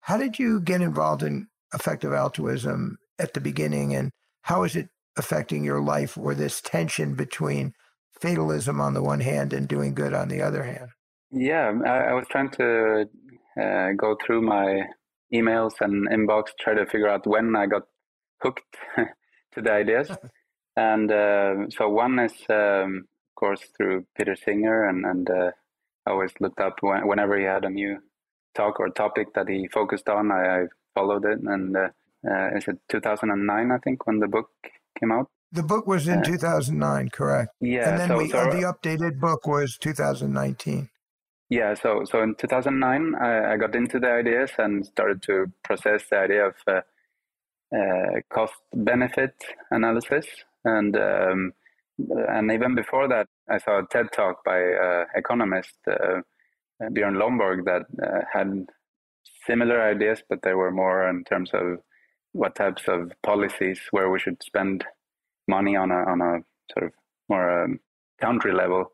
How 0.01 0.17
did 0.17 0.37
you 0.37 0.59
get 0.59 0.81
involved 0.81 1.23
in 1.23 1.47
effective 1.73 2.13
altruism 2.13 2.97
at 3.19 3.33
the 3.33 3.41
beginning 3.41 3.95
and 3.95 4.11
how 4.43 4.63
is 4.63 4.75
it 4.75 4.89
affecting 5.17 5.63
your 5.63 5.81
life 5.81 6.17
or 6.17 6.33
this 6.33 6.61
tension 6.61 7.15
between 7.15 7.73
fatalism 8.19 8.79
on 8.81 8.93
the 8.93 9.03
one 9.03 9.19
hand 9.19 9.53
and 9.53 9.67
doing 9.67 9.93
good 9.93 10.13
on 10.13 10.27
the 10.27 10.41
other 10.41 10.63
hand? 10.63 10.89
Yeah, 11.31 11.73
I, 11.85 12.11
I 12.11 12.13
was 12.13 12.25
trying 12.29 12.49
to 12.51 13.05
uh, 13.61 13.89
go 13.97 14.15
through 14.23 14.41
my 14.41 14.83
emails 15.33 15.73
and 15.81 16.07
inbox, 16.09 16.49
try 16.59 16.73
to 16.73 16.85
figure 16.85 17.07
out 17.07 17.25
when 17.25 17.55
I 17.55 17.65
got 17.65 17.83
hooked 18.41 18.61
to 18.97 19.61
the 19.61 19.71
ideas. 19.71 20.09
and 20.75 21.11
uh, 21.11 21.69
so 21.69 21.89
one 21.89 22.19
is, 22.19 22.33
um, 22.49 23.05
of 23.31 23.35
course, 23.35 23.61
through 23.75 24.05
Peter 24.15 24.35
Singer, 24.35 24.87
and, 24.87 25.05
and 25.05 25.29
uh, 25.29 25.51
I 26.05 26.11
always 26.11 26.31
looked 26.39 26.59
up 26.59 26.75
when, 26.81 27.07
whenever 27.07 27.37
he 27.37 27.45
had 27.45 27.65
a 27.65 27.69
new 27.69 27.97
talk 28.55 28.79
or 28.79 28.89
topic 28.89 29.33
that 29.33 29.49
he 29.49 29.67
focused 29.67 30.09
on. 30.09 30.31
I, 30.31 30.61
I 30.61 30.65
followed 30.93 31.25
it, 31.25 31.39
and 31.43 31.75
uh, 31.75 31.89
uh, 32.29 32.55
is 32.55 32.67
it 32.67 32.77
2009? 32.89 33.71
I 33.71 33.77
think 33.79 34.05
when 34.07 34.19
the 34.19 34.27
book 34.27 34.49
came 34.99 35.11
out. 35.11 35.27
The 35.51 35.63
book 35.63 35.85
was 35.85 36.07
in 36.07 36.19
uh, 36.19 36.23
2009, 36.23 37.09
correct? 37.09 37.51
Yeah. 37.59 37.89
And 37.89 37.99
then 37.99 38.07
so, 38.09 38.17
we, 38.17 38.29
so, 38.29 38.45
the 38.45 38.73
updated 38.73 39.19
book 39.19 39.45
was 39.45 39.77
2019. 39.77 40.89
Yeah, 41.49 41.75
so 41.75 42.03
so 42.05 42.23
in 42.23 42.33
2009, 42.35 43.15
I, 43.15 43.53
I, 43.53 43.57
got 43.57 43.75
into 43.75 43.99
the 43.99 44.09
ideas 44.09 44.49
and 44.57 44.83
started 44.83 45.21
to 45.23 45.51
process 45.63 46.01
the 46.09 46.17
idea 46.17 46.47
of 46.47 46.55
uh, 46.65 46.81
uh, 47.75 48.21
cost 48.33 48.55
benefit 48.73 49.35
analysis, 49.69 50.25
and 50.65 50.95
um, 50.97 51.53
and 51.99 52.51
even 52.51 52.73
before 52.73 53.07
that, 53.07 53.27
I 53.47 53.59
saw 53.59 53.79
a 53.79 53.87
TED 53.91 54.07
talk 54.13 54.43
by 54.43 54.59
uh, 54.63 55.05
economist 55.15 55.77
Björn 55.85 57.17
Lomborg 57.21 57.65
that 57.65 57.83
had 58.33 58.65
similar 59.45 59.81
ideas, 59.81 60.21
but 60.29 60.41
they 60.43 60.53
were 60.53 60.71
more 60.71 61.07
in 61.09 61.23
terms 61.23 61.51
of 61.53 61.79
what 62.31 62.55
types 62.55 62.83
of 62.87 63.11
policies 63.23 63.79
where 63.91 64.09
we 64.09 64.19
should 64.19 64.41
spend 64.43 64.83
money 65.47 65.75
on 65.75 65.91
a 65.91 66.01
on 66.11 66.21
a 66.21 66.39
sort 66.73 66.85
of 66.87 66.91
more 67.29 67.63
um, 67.63 67.79
country 68.19 68.53
level. 68.53 68.91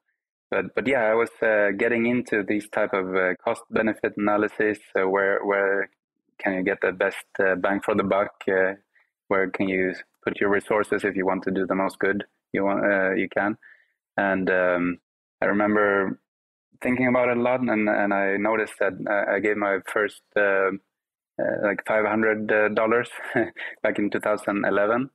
But 0.52 0.76
but 0.76 0.88
yeah, 0.88 1.04
I 1.04 1.14
was 1.14 1.30
uh, 1.42 1.72
getting 1.78 2.06
into 2.06 2.44
these 2.44 2.68
type 2.70 2.94
of 2.94 3.16
uh, 3.16 3.36
cost 3.44 3.64
benefit 3.70 4.14
analysis. 4.18 4.80
Where 4.94 5.46
where 5.46 5.90
can 6.40 6.54
you 6.54 6.64
get 6.64 6.82
the 6.82 6.92
best 6.92 7.26
uh, 7.40 7.56
bang 7.56 7.82
for 7.82 7.96
the 7.96 8.04
buck? 8.04 8.32
Uh, 8.48 8.74
where 9.28 9.50
can 9.50 9.70
you 9.70 9.94
put 10.24 10.40
your 10.40 10.50
resources 10.50 11.04
if 11.04 11.16
you 11.16 11.26
want 11.26 11.44
to 11.44 11.52
do 11.52 11.66
the 11.66 11.76
most 11.76 12.00
good 12.00 12.24
you 12.52 12.64
want 12.64 12.84
uh, 12.84 13.14
you 13.14 13.30
can? 13.30 13.58
And 14.18 14.50
um, 14.50 14.98
I 15.42 15.46
remember 15.46 16.20
thinking 16.82 17.08
about 17.08 17.30
it 17.30 17.38
a 17.38 17.42
lot, 17.42 17.62
and 17.62 17.90
and 17.90 18.14
I 18.14 18.38
noticed 18.38 18.74
that 18.80 18.94
I 19.30 19.40
gave 19.40 19.58
my 19.58 19.80
first 19.88 20.22
uh, 20.36 20.72
uh, 21.40 21.56
like 21.64 21.86
five 21.88 22.06
hundred 22.06 22.52
uh, 22.52 22.70
dollars 22.70 23.10
back 23.84 23.98
in 23.98 24.10
2011. 24.10 25.10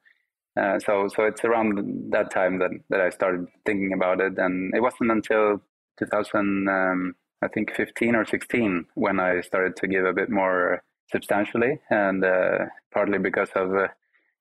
Uh, 0.57 0.79
so 0.79 1.09
so 1.09 1.25
it's 1.25 1.45
around 1.45 2.13
that 2.13 2.31
time 2.31 2.59
that 2.59 2.71
that 2.91 3.01
I 3.01 3.11
started 3.11 3.47
thinking 3.67 3.93
about 3.93 4.21
it, 4.21 4.39
and 4.39 4.75
it 4.75 4.81
wasn't 4.81 5.11
until 5.11 5.61
2000 5.99 6.69
um, 6.69 7.15
I 7.43 7.49
think 7.49 7.75
15 7.75 8.15
or 8.15 8.25
16 8.25 8.87
when 8.95 9.21
I 9.21 9.41
started 9.43 9.77
to 9.77 9.87
give 9.87 10.07
a 10.07 10.13
bit 10.13 10.31
more 10.31 10.83
substantially, 11.13 11.79
and 11.91 12.25
uh, 12.25 12.59
partly 12.93 13.19
because 13.19 13.51
of 13.55 13.75
a, 13.75 13.91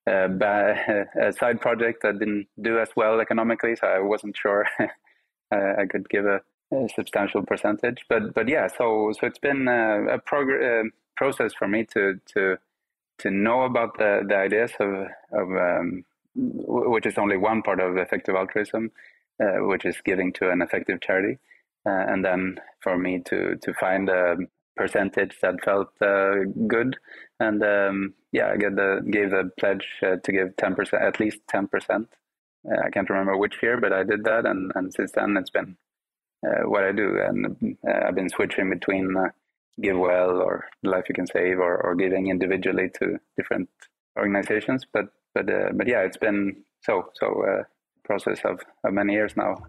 a, 0.08 1.06
a, 1.28 1.34
side 1.34 1.60
project 1.60 2.04
that 2.04 2.20
didn't 2.20 2.48
do 2.62 2.80
as 2.80 2.90
well 2.96 3.20
economically, 3.20 3.76
so 3.76 3.88
I 3.88 4.00
wasn't 4.00 4.38
sure 4.38 4.66
I 5.52 5.86
could 5.90 6.08
give 6.10 6.26
a 6.26 6.42
a 6.74 6.90
substantial 6.96 7.44
percentage. 7.44 8.06
But 8.10 8.34
but 8.34 8.48
yeah, 8.48 8.68
so 8.68 9.12
so 9.20 9.28
it's 9.28 9.40
been 9.40 9.68
a, 9.68 10.16
a 10.16 10.20
prog- 10.20 10.92
process 11.16 11.54
for 11.54 11.68
me 11.68 11.86
to 11.94 12.20
to 12.34 12.58
to 13.20 13.32
know 13.32 13.64
about 13.64 13.98
the 13.98 14.24
the 14.28 14.36
ideas 14.36 14.72
of 14.80 15.08
of 15.32 15.52
um, 15.52 16.04
which 16.36 17.06
is 17.06 17.18
only 17.18 17.38
one 17.38 17.62
part 17.62 17.80
of 17.80 17.98
effective 17.98 18.36
altruism, 18.36 18.92
uh, 19.42 19.66
which 19.66 19.86
is 19.86 19.98
giving 20.04 20.34
to 20.34 20.50
an 20.50 20.62
effective 20.62 21.00
charity, 21.02 21.38
uh, 21.86 22.06
and 22.12 22.26
then 22.26 22.60
for 22.82 22.98
me 22.98 23.20
to 23.26 23.56
to 23.58 23.74
find 23.74 24.10
a 24.10 24.38
percentage 24.76 25.38
that 25.42 25.64
felt 25.64 25.90
uh, 26.02 26.36
good, 26.68 26.98
and 27.40 27.64
um, 27.64 28.14
yeah, 28.32 28.50
I 28.50 28.58
get 28.58 28.76
the 28.76 29.02
gave 29.10 29.30
the 29.30 29.52
pledge 29.60 29.88
uh, 30.02 30.16
to 30.24 30.32
give 30.32 30.56
ten 30.58 30.76
percent, 30.76 31.04
at 31.04 31.20
least 31.20 31.40
ten 31.48 31.68
percent. 31.68 32.08
Uh, 32.66 32.82
I 32.86 32.90
can't 32.90 33.10
remember 33.10 33.38
which 33.38 33.62
year, 33.62 33.80
but 33.80 33.94
I 33.94 34.04
did 34.04 34.24
that, 34.24 34.46
and, 34.46 34.72
and 34.76 34.94
since 34.94 35.12
then 35.12 35.36
it's 35.38 35.50
been 35.50 35.72
uh, 35.72 35.83
what 36.66 36.84
I 36.84 36.92
do, 36.92 37.20
and 37.20 37.78
uh, 37.88 38.08
I've 38.08 38.16
been 38.16 38.30
switching 38.30 38.70
between 38.70 39.16
uh, 39.16 39.30
GiveWell 39.82 40.40
or 40.40 40.66
Life 40.84 41.06
You 41.10 41.16
Can 41.16 41.28
Save 41.28 41.60
or, 41.60 41.78
or 41.78 41.96
giving 41.96 42.30
individually 42.30 42.90
to 43.00 43.18
different 43.38 43.70
organizations. 44.18 44.86
But 44.92 45.06
but 45.34 45.50
uh, 45.50 45.70
but 45.74 45.88
yeah, 45.88 46.02
it's 46.02 46.18
been 46.18 46.64
so 46.82 47.10
so 47.16 47.44
uh, 47.44 47.64
process 48.04 48.40
of, 48.44 48.60
of 48.84 48.94
many 48.94 49.14
years 49.14 49.36
now. 49.36 49.64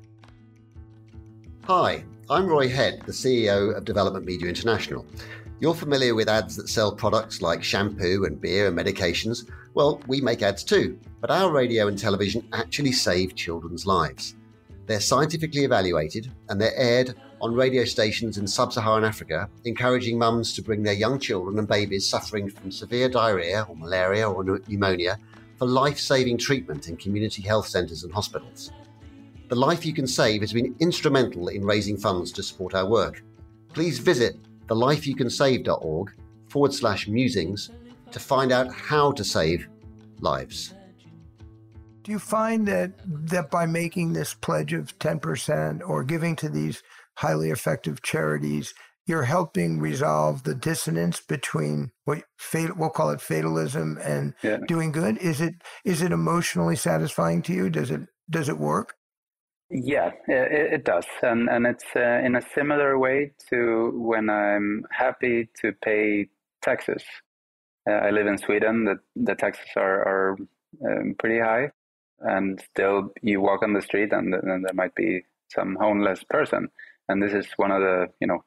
Hi, 1.64 2.04
I'm 2.28 2.46
Roy 2.46 2.68
Head, 2.68 3.02
the 3.06 3.12
CEO 3.12 3.74
of 3.74 3.84
Development 3.84 4.26
Media 4.26 4.48
International. 4.48 5.06
You're 5.60 5.74
familiar 5.74 6.14
with 6.14 6.28
ads 6.28 6.56
that 6.56 6.68
sell 6.68 6.94
products 6.94 7.40
like 7.40 7.62
shampoo 7.62 8.24
and 8.26 8.40
beer 8.40 8.66
and 8.68 8.76
medications. 8.76 9.48
Well, 9.72 10.02
we 10.06 10.20
make 10.20 10.42
ads 10.42 10.62
too, 10.62 10.98
but 11.20 11.30
our 11.30 11.50
radio 11.50 11.88
and 11.88 11.98
television 11.98 12.46
actually 12.52 12.92
save 12.92 13.34
children's 13.34 13.86
lives. 13.86 14.34
They're 14.86 15.00
scientifically 15.00 15.64
evaluated 15.64 16.30
and 16.48 16.60
they're 16.60 16.76
aired 16.76 17.14
on 17.40 17.54
radio 17.54 17.84
stations 17.84 18.38
in 18.38 18.46
sub 18.46 18.72
Saharan 18.72 19.04
Africa, 19.04 19.48
encouraging 19.64 20.18
mums 20.18 20.54
to 20.54 20.62
bring 20.62 20.82
their 20.82 20.94
young 20.94 21.18
children 21.18 21.58
and 21.58 21.68
babies 21.68 22.06
suffering 22.06 22.48
from 22.48 22.70
severe 22.70 23.08
diarrhea 23.08 23.66
or 23.68 23.76
malaria 23.76 24.28
or 24.28 24.44
pneumonia 24.68 25.18
for 25.58 25.66
life 25.66 25.98
saving 25.98 26.38
treatment 26.38 26.88
in 26.88 26.96
community 26.96 27.42
health 27.42 27.66
centres 27.66 28.04
and 28.04 28.12
hospitals. 28.12 28.72
The 29.48 29.56
Life 29.56 29.84
You 29.84 29.92
Can 29.92 30.06
Save 30.06 30.40
has 30.40 30.52
been 30.52 30.74
instrumental 30.80 31.48
in 31.48 31.64
raising 31.64 31.96
funds 31.96 32.32
to 32.32 32.42
support 32.42 32.74
our 32.74 32.88
work. 32.88 33.22
Please 33.72 33.98
visit 33.98 34.36
thelifeyoucansave.org 34.68 36.12
forward 36.48 36.72
slash 36.72 37.08
musings 37.08 37.70
to 38.10 38.18
find 38.18 38.52
out 38.52 38.72
how 38.72 39.12
to 39.12 39.24
save 39.24 39.68
lives. 40.20 40.74
Do 42.04 42.12
you 42.12 42.18
find 42.18 42.68
that 42.68 42.92
that 43.06 43.50
by 43.50 43.64
making 43.64 44.12
this 44.12 44.34
pledge 44.34 44.74
of 44.74 44.98
10% 44.98 45.80
or 45.88 46.04
giving 46.04 46.36
to 46.36 46.50
these 46.50 46.82
highly 47.16 47.50
effective 47.50 48.02
charities, 48.02 48.74
you're 49.06 49.24
helping 49.24 49.80
resolve 49.80 50.42
the 50.42 50.54
dissonance 50.54 51.20
between 51.20 51.92
what 52.04 52.24
fat, 52.36 52.76
we'll 52.76 52.90
call 52.90 53.10
it 53.10 53.22
fatalism 53.22 53.98
and 54.02 54.34
yeah. 54.42 54.58
doing 54.68 54.92
good? 54.92 55.16
Is 55.18 55.40
it 55.40 55.54
is 55.84 56.02
it 56.02 56.12
emotionally 56.12 56.76
satisfying 56.76 57.40
to 57.42 57.54
you? 57.54 57.70
Does 57.70 57.90
it 57.90 58.02
does 58.28 58.50
it 58.50 58.58
work? 58.58 58.94
Yeah, 59.70 60.10
it, 60.28 60.74
it 60.74 60.84
does, 60.84 61.06
and 61.22 61.48
and 61.48 61.66
it's 61.66 61.84
uh, 61.96 62.20
in 62.22 62.36
a 62.36 62.42
similar 62.54 62.98
way 62.98 63.32
to 63.48 63.92
when 63.94 64.28
I'm 64.28 64.84
happy 64.90 65.48
to 65.62 65.72
pay 65.82 66.28
taxes. 66.62 67.02
Uh, 67.88 67.94
I 67.94 68.10
live 68.10 68.26
in 68.26 68.38
Sweden. 68.38 68.84
The 68.84 68.96
the 69.16 69.34
taxes 69.34 69.70
are 69.76 70.00
are 70.02 70.36
um, 70.86 71.14
pretty 71.18 71.40
high, 71.40 71.70
and 72.20 72.60
still 72.72 73.12
you 73.22 73.40
walk 73.40 73.62
on 73.62 73.72
the 73.72 73.82
street 73.82 74.12
and, 74.12 74.34
and 74.34 74.64
there 74.64 74.74
might 74.74 74.94
be 74.94 75.24
some 75.48 75.76
homeless 75.80 76.24
person, 76.28 76.68
and 77.08 77.22
this 77.22 77.32
is 77.32 77.46
one 77.56 77.70
of 77.70 77.80
the 77.80 78.06
you 78.20 78.26
know 78.26 78.44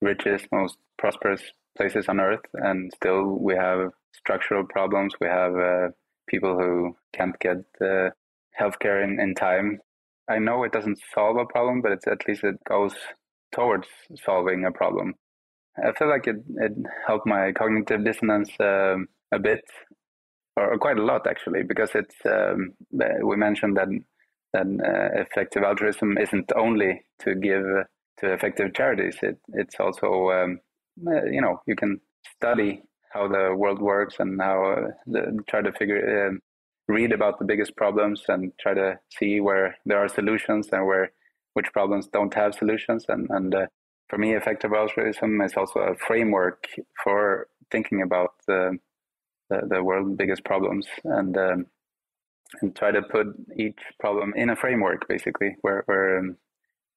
richest, 0.00 0.46
most 0.52 0.76
prosperous 0.98 1.42
places 1.76 2.08
on 2.08 2.20
earth, 2.20 2.44
and 2.54 2.92
still 2.94 3.38
we 3.38 3.54
have 3.54 3.90
structural 4.12 4.64
problems. 4.64 5.14
We 5.20 5.28
have 5.28 5.56
uh, 5.56 5.88
people 6.28 6.58
who 6.58 6.96
can't 7.12 7.38
get 7.38 7.58
uh, 7.80 8.10
healthcare 8.60 9.02
in, 9.04 9.20
in 9.20 9.34
time 9.34 9.80
I 10.30 10.38
know 10.38 10.62
it 10.62 10.72
doesn't 10.72 11.00
solve 11.12 11.36
a 11.36 11.44
problem, 11.44 11.82
but 11.82 11.90
it's 11.90 12.06
at 12.06 12.26
least 12.28 12.44
it 12.44 12.62
goes 12.68 12.94
towards 13.52 13.88
solving 14.24 14.64
a 14.64 14.70
problem. 14.70 15.14
I 15.76 15.92
feel 15.98 16.08
like 16.08 16.28
it, 16.28 16.36
it 16.56 16.72
helped 17.06 17.26
my 17.26 17.50
cognitive 17.52 18.04
dissonance 18.04 18.50
um, 18.60 19.08
a 19.32 19.40
bit, 19.40 19.64
or, 20.60 20.78
quite 20.78 20.98
a 20.98 21.04
lot 21.04 21.26
actually, 21.26 21.62
because 21.62 21.90
it's 21.94 22.16
um, 22.26 22.74
we 23.24 23.36
mentioned 23.36 23.76
that 23.76 23.88
that 24.52 24.66
uh, 24.66 25.20
effective 25.20 25.62
altruism 25.62 26.18
isn't 26.18 26.52
only 26.56 27.04
to 27.20 27.34
give 27.34 27.64
to 28.18 28.32
effective 28.32 28.74
charities. 28.74 29.16
It 29.22 29.38
it's 29.54 29.76
also 29.78 30.30
um, 30.30 30.60
uh, 31.06 31.24
you 31.24 31.40
know 31.40 31.60
you 31.66 31.76
can 31.76 32.00
study 32.36 32.82
how 33.12 33.28
the 33.28 33.54
world 33.56 33.80
works 33.80 34.16
and 34.18 34.40
how 34.40 34.72
uh, 34.72 34.90
the, 35.06 35.38
try 35.48 35.62
to 35.62 35.72
figure 35.72 36.28
um, 36.28 36.40
read 36.88 37.12
about 37.12 37.38
the 37.38 37.44
biggest 37.44 37.76
problems 37.76 38.22
and 38.28 38.52
try 38.60 38.74
to 38.74 38.98
see 39.18 39.40
where 39.40 39.76
there 39.86 39.98
are 39.98 40.08
solutions 40.08 40.68
and 40.72 40.86
where 40.86 41.12
which 41.54 41.72
problems 41.72 42.08
don't 42.12 42.34
have 42.34 42.54
solutions. 42.54 43.06
And, 43.08 43.28
and 43.30 43.54
uh, 43.54 43.66
for 44.08 44.18
me, 44.18 44.34
effective 44.34 44.72
altruism 44.72 45.40
is 45.40 45.54
also 45.56 45.80
a 45.80 45.96
framework 45.96 46.64
for 47.02 47.48
thinking 47.70 48.02
about 48.02 48.34
the, 49.50 49.60
the 49.68 49.82
world's 49.82 50.16
biggest 50.16 50.44
problems 50.44 50.86
and 51.04 51.36
um, 51.36 51.66
and 52.62 52.74
try 52.74 52.90
to 52.90 53.02
put 53.02 53.28
each 53.56 53.78
problem 54.00 54.32
in 54.34 54.50
a 54.50 54.56
framework, 54.56 55.06
basically, 55.08 55.56
where 55.60 55.82
where 55.86 56.18
um, 56.18 56.36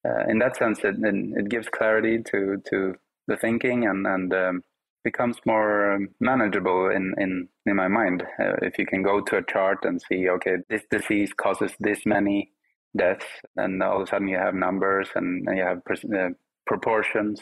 uh, 0.06 0.26
in 0.28 0.40
that 0.40 0.58
sense 0.58 0.80
it, 0.84 0.96
it 1.00 1.50
gives 1.50 1.68
clarity 1.70 2.24
to 2.32 2.62
to 2.70 2.96
the 3.28 3.38
thinking 3.38 3.86
and 3.86 4.08
and 4.08 4.34
um, 4.34 4.64
becomes 5.04 5.38
more 5.46 5.94
um, 5.94 6.10
manageable 6.20 6.90
in, 6.90 7.14
in, 7.18 7.48
in 7.66 7.76
my 7.76 7.88
mind. 7.88 8.24
Uh, 8.40 8.54
if 8.62 8.78
you 8.78 8.86
can 8.86 9.04
go 9.04 9.20
to 9.20 9.38
a 9.38 9.44
chart 9.44 9.80
and 9.84 10.02
see, 10.02 10.30
okay, 10.30 10.58
this 10.70 10.84
disease 10.90 11.34
causes 11.34 11.72
this 11.80 12.06
many 12.06 12.52
deaths, 12.96 13.26
and 13.58 13.82
all 13.84 13.98
of 13.98 14.08
a 14.08 14.08
sudden 14.08 14.28
you 14.28 14.38
have 14.38 14.56
numbers 14.56 15.10
and 15.16 15.46
you 15.56 15.64
have 15.64 15.82
uh, 15.90 16.30
proportions. 16.66 17.42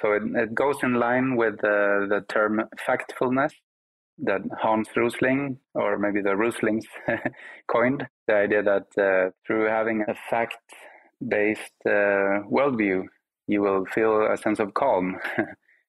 So 0.00 0.12
it, 0.12 0.22
it 0.34 0.54
goes 0.54 0.76
in 0.82 0.94
line 0.94 1.36
with 1.36 1.54
uh, 1.64 2.06
the 2.08 2.24
term 2.28 2.62
factfulness 2.86 3.52
that 4.24 4.42
Hans 4.60 4.88
Rosling, 4.96 5.58
or 5.74 5.98
maybe 5.98 6.20
the 6.22 6.36
Roslings, 6.36 6.86
coined. 7.70 8.06
The 8.26 8.34
idea 8.34 8.62
that 8.62 8.86
uh, 8.98 9.30
through 9.46 9.68
having 9.68 10.04
a 10.06 10.14
fact 10.30 10.58
based 11.26 11.72
uh, 11.86 12.44
worldview, 12.50 13.04
you 13.46 13.62
will 13.62 13.84
feel 13.86 14.26
a 14.30 14.36
sense 14.36 14.58
of 14.58 14.74
calm. 14.74 15.18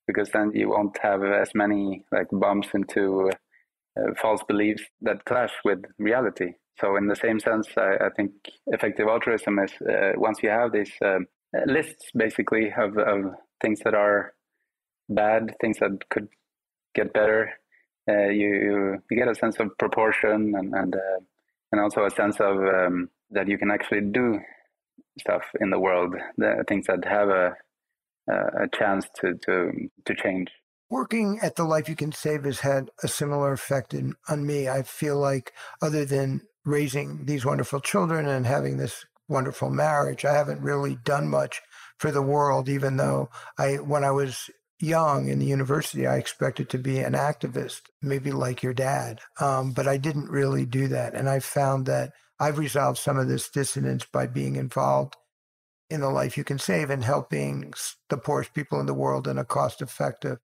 because 0.10 0.32
then 0.32 0.52
you 0.56 0.70
won't 0.70 0.98
have 1.04 1.24
as 1.24 1.52
many 1.54 2.04
like 2.12 2.28
bumps 2.32 2.70
into 2.74 3.30
uh, 3.30 4.13
false 4.20 4.42
beliefs 4.48 4.82
that 5.02 5.24
clash 5.26 5.54
with 5.63 5.80
reality. 6.00 6.54
So 6.80 6.96
in 6.96 7.08
the 7.08 7.15
same 7.15 7.39
sense, 7.39 7.68
I, 7.78 8.08
I 8.08 8.10
think 8.18 8.32
effective 8.68 9.08
altruism 9.08 9.60
is 9.60 9.72
uh, 9.88 10.13
once 10.15 10.39
you 10.42 10.50
have 10.50 10.72
these 10.72 10.92
um, 11.06 11.28
lists 11.68 12.10
basically 12.15 12.74
of, 12.76 12.98
of 12.98 13.36
things 13.62 13.82
that 13.84 13.94
are 13.94 14.34
bad, 15.10 15.54
things 15.62 15.78
that 15.78 16.00
could 16.10 16.28
get 16.96 17.13
better, 17.13 17.52
uh, 18.10 18.30
you 18.30 19.00
you 19.10 19.17
get 19.17 19.28
a 19.28 19.36
sense 19.36 19.58
of 19.60 19.78
proportion 19.78 20.56
and 20.60 20.74
and 20.74 20.95
uh, 20.95 21.19
and 21.72 21.82
also 21.82 22.06
a 22.06 22.12
sense 22.12 22.38
of 22.39 22.58
um, 22.58 23.10
that 23.32 23.48
you 23.48 23.58
can 23.58 23.72
actually 23.72 24.02
do 24.02 24.39
stuff 25.19 25.43
in 25.62 25.69
the 25.69 25.80
world, 25.80 26.15
the 26.38 26.63
things 26.67 26.88
that 26.88 27.06
have 27.06 27.30
a 27.30 27.56
a 28.30 28.67
chance 28.74 29.08
to, 29.15 29.34
to, 29.45 29.72
to 30.06 30.15
change. 30.15 30.50
Working 30.89 31.39
at 31.41 31.56
the 31.56 31.63
Life 31.63 31.88
You 31.88 31.95
Can 31.95 32.12
Save 32.12 32.45
has 32.45 32.60
had 32.60 32.89
a 33.04 33.08
similar 33.08 33.54
effect 33.54 33.93
in, 33.93 34.15
on 34.28 34.45
me. 34.45 34.67
I 34.67 34.84
feel 34.84 35.17
like, 35.17 35.54
other 35.82 36.06
than 36.06 36.41
raising 36.65 37.26
these 37.26 37.45
wonderful 37.45 37.80
children 37.80 38.28
and 38.28 38.45
having 38.45 38.78
this 38.78 39.06
wonderful 39.28 39.69
marriage, 39.69 40.26
I 40.26 40.34
haven't 40.34 40.62
really 40.62 40.98
done 41.04 41.28
much 41.28 41.62
for 41.98 42.12
the 42.12 42.22
world, 42.22 42.69
even 42.69 42.98
though 42.98 43.30
I, 43.58 43.76
when 43.76 44.04
I 44.04 44.12
was 44.12 44.50
young 44.80 45.28
in 45.28 45.39
the 45.39 45.46
university, 45.46 46.08
I 46.08 46.18
expected 46.18 46.70
to 46.70 46.78
be 46.78 47.00
an 47.00 47.13
activist, 47.13 47.82
maybe 48.02 48.32
like 48.32 48.63
your 48.63 48.74
dad. 48.74 49.20
Um, 49.39 49.72
but 49.72 49.88
I 49.88 49.98
didn't 49.98 50.30
really 50.30 50.65
do 50.65 50.88
that. 50.88 51.13
And 51.13 51.30
I 51.30 51.39
found 51.39 51.86
that 51.86 52.13
I've 52.39 52.58
resolved 52.58 52.98
some 52.98 53.18
of 53.18 53.28
this 53.28 53.50
dissonance 53.50 54.06
by 54.06 54.28
being 54.28 54.56
involved 54.56 55.15
in 55.89 56.02
the 56.02 56.10
life 56.10 56.38
you 56.38 56.44
can 56.44 56.60
save 56.60 56.89
and 56.89 57.04
helping 57.04 57.74
the 58.10 58.18
poorest 58.18 58.54
people 58.54 58.80
in 58.80 58.86
the 58.86 58.94
world 58.94 59.28
in 59.28 59.38
a 59.38 59.46
cost 59.46 59.82
effective, 59.82 60.38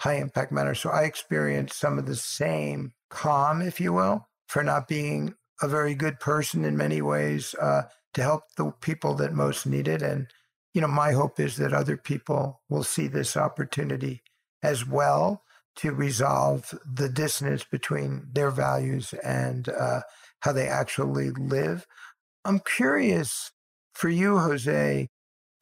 high 0.00 0.16
impact 0.16 0.52
manner. 0.52 0.74
So 0.74 0.90
I 0.90 1.02
experienced 1.02 1.78
some 1.78 1.98
of 1.98 2.06
the 2.06 2.16
same 2.16 2.92
calm, 3.08 3.62
if 3.62 3.80
you 3.80 3.92
will, 3.92 4.28
for 4.46 4.62
not 4.62 4.88
being 4.88 5.34
a 5.62 5.68
very 5.68 5.94
good 5.94 6.20
person 6.20 6.64
in 6.64 6.76
many 6.76 7.02
ways 7.02 7.54
uh, 7.60 7.82
to 8.14 8.22
help 8.22 8.42
the 8.56 8.72
people 8.80 9.14
that 9.14 9.32
most 9.32 9.66
need 9.66 9.88
it. 9.88 10.02
And, 10.02 10.28
you 10.74 10.80
know, 10.80 10.88
my 10.88 11.12
hope 11.12 11.40
is 11.40 11.56
that 11.56 11.72
other 11.72 11.96
people 11.96 12.60
will 12.68 12.84
see 12.84 13.06
this 13.08 13.36
opportunity 13.36 14.22
as 14.62 14.86
well 14.86 15.42
to 15.76 15.92
resolve 15.92 16.74
the 16.84 17.08
dissonance 17.08 17.64
between 17.64 18.28
their 18.32 18.50
values 18.50 19.14
and 19.24 19.68
uh, 19.68 20.00
how 20.40 20.52
they 20.52 20.66
actually 20.68 21.30
live. 21.30 21.86
I'm 22.44 22.60
curious 22.60 23.52
for 23.94 24.08
you, 24.08 24.38
Jose, 24.38 25.08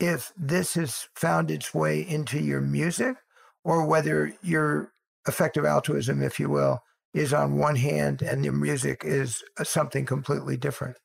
if 0.01 0.33
this 0.37 0.75
has 0.75 1.09
found 1.14 1.51
its 1.51 1.75
way 1.75 2.01
into 2.01 2.40
your 2.40 2.61
music 2.61 3.16
or 3.64 3.85
whether 3.87 4.33
your 4.42 4.92
effective 5.27 5.64
altruism, 5.64 6.23
if 6.23 6.38
you 6.40 6.49
will, 6.49 6.81
is 7.14 7.33
on 7.33 7.59
one 7.59 7.77
hand 7.77 8.23
and 8.23 8.44
your 8.44 8.55
music 8.55 9.03
is 9.05 9.42
uh, 9.59 9.64
something 9.64 10.07
completely 10.07 10.57
different. 10.57 10.97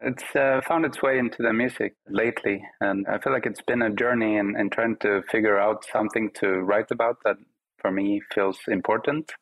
It's 0.00 0.24
uh, 0.36 0.60
found 0.68 0.84
its 0.84 1.02
way 1.02 1.18
into 1.18 1.42
the 1.42 1.52
music 1.52 1.94
lately, 2.08 2.62
and 2.80 3.06
I 3.06 3.18
feel 3.18 3.32
like 3.32 3.46
it's 3.46 3.62
been 3.62 3.82
a 3.82 3.94
journey 3.94 4.36
in, 4.36 4.54
in 4.58 4.68
trying 4.70 4.96
to 4.98 5.22
figure 5.30 5.58
out 5.58 5.84
something 5.90 6.30
to 6.40 6.48
write 6.48 6.90
about 6.90 7.18
that 7.24 7.36
for 7.80 7.90
me 7.90 8.20
feels 8.34 8.58
important. 8.68 9.32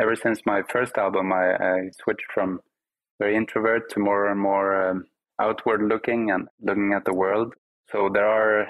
Ever 0.00 0.14
since 0.14 0.40
my 0.46 0.62
first 0.70 0.96
album, 0.96 1.32
I, 1.32 1.54
I 1.54 1.90
switched 2.02 2.26
from 2.32 2.60
very 3.18 3.36
introvert 3.36 3.90
to 3.90 4.00
more 4.00 4.30
and 4.30 4.40
more 4.40 4.90
um, 4.90 5.04
outward 5.40 5.82
looking 5.82 6.30
and 6.30 6.48
looking 6.60 6.92
at 6.92 7.04
the 7.04 7.14
world. 7.14 7.54
So 7.90 8.08
there 8.12 8.26
are 8.26 8.68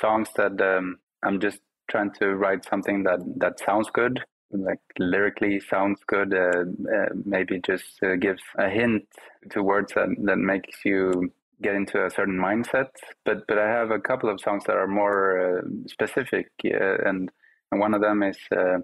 songs 0.00 0.28
that 0.36 0.60
um, 0.60 0.98
I'm 1.22 1.40
just 1.40 1.60
trying 1.90 2.12
to 2.20 2.34
write 2.34 2.64
something 2.64 3.02
that 3.04 3.20
that 3.36 3.60
sounds 3.60 3.90
good, 3.92 4.20
like 4.52 4.80
lyrically 4.98 5.60
sounds 5.60 6.00
good. 6.06 6.34
Uh, 6.34 6.64
uh, 6.94 7.06
maybe 7.24 7.60
just 7.60 8.02
uh, 8.02 8.16
gives 8.16 8.42
a 8.58 8.68
hint 8.68 9.04
to 9.50 9.62
words 9.62 9.92
that 9.94 10.08
that 10.24 10.38
makes 10.38 10.84
you 10.84 11.32
get 11.62 11.74
into 11.74 12.04
a 12.04 12.10
certain 12.10 12.38
mindset. 12.38 12.88
But 13.24 13.46
but 13.48 13.58
I 13.58 13.68
have 13.68 13.90
a 13.90 14.00
couple 14.00 14.30
of 14.30 14.40
songs 14.40 14.64
that 14.66 14.76
are 14.76 14.86
more 14.86 15.58
uh, 15.58 15.62
specific, 15.86 16.48
uh, 16.64 17.08
and 17.08 17.30
and 17.70 17.80
one 17.80 17.94
of 17.94 18.00
them 18.00 18.22
is 18.22 18.38
uh, 18.56 18.78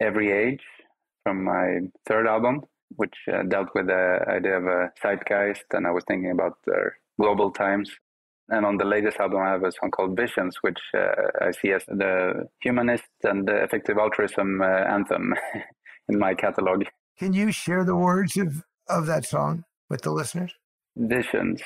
"Every 0.00 0.30
Age" 0.32 0.64
from 1.22 1.44
my 1.44 1.80
third 2.06 2.26
album, 2.26 2.62
which 2.96 3.16
dealt 3.48 3.68
with 3.74 3.86
the 3.86 4.24
idea 4.28 4.58
of 4.58 4.66
a 4.66 4.92
zeitgeist, 5.02 5.64
and 5.72 5.86
I 5.86 5.90
was 5.90 6.04
thinking 6.06 6.30
about 6.30 6.58
global 7.18 7.50
times 7.50 7.90
and 8.48 8.66
on 8.66 8.76
the 8.76 8.84
latest 8.84 9.18
album, 9.18 9.40
I 9.40 9.50
have 9.52 9.62
a 9.62 9.72
song 9.72 9.90
called 9.90 10.16
Visions, 10.16 10.56
which 10.60 10.78
uh, 10.96 11.08
I 11.40 11.50
see 11.50 11.72
as 11.72 11.84
the 11.86 12.46
humanist 12.60 13.04
and 13.22 13.46
the 13.46 13.62
effective 13.62 13.96
altruism 13.98 14.60
uh, 14.60 14.66
anthem 14.66 15.34
in 16.08 16.18
my 16.18 16.34
catalog. 16.34 16.84
Can 17.18 17.32
you 17.32 17.52
share 17.52 17.84
the 17.84 17.96
words 17.96 18.36
of, 18.36 18.64
of 18.88 19.06
that 19.06 19.24
song 19.24 19.64
with 19.88 20.02
the 20.02 20.10
listeners? 20.10 20.52
Visions, 20.96 21.62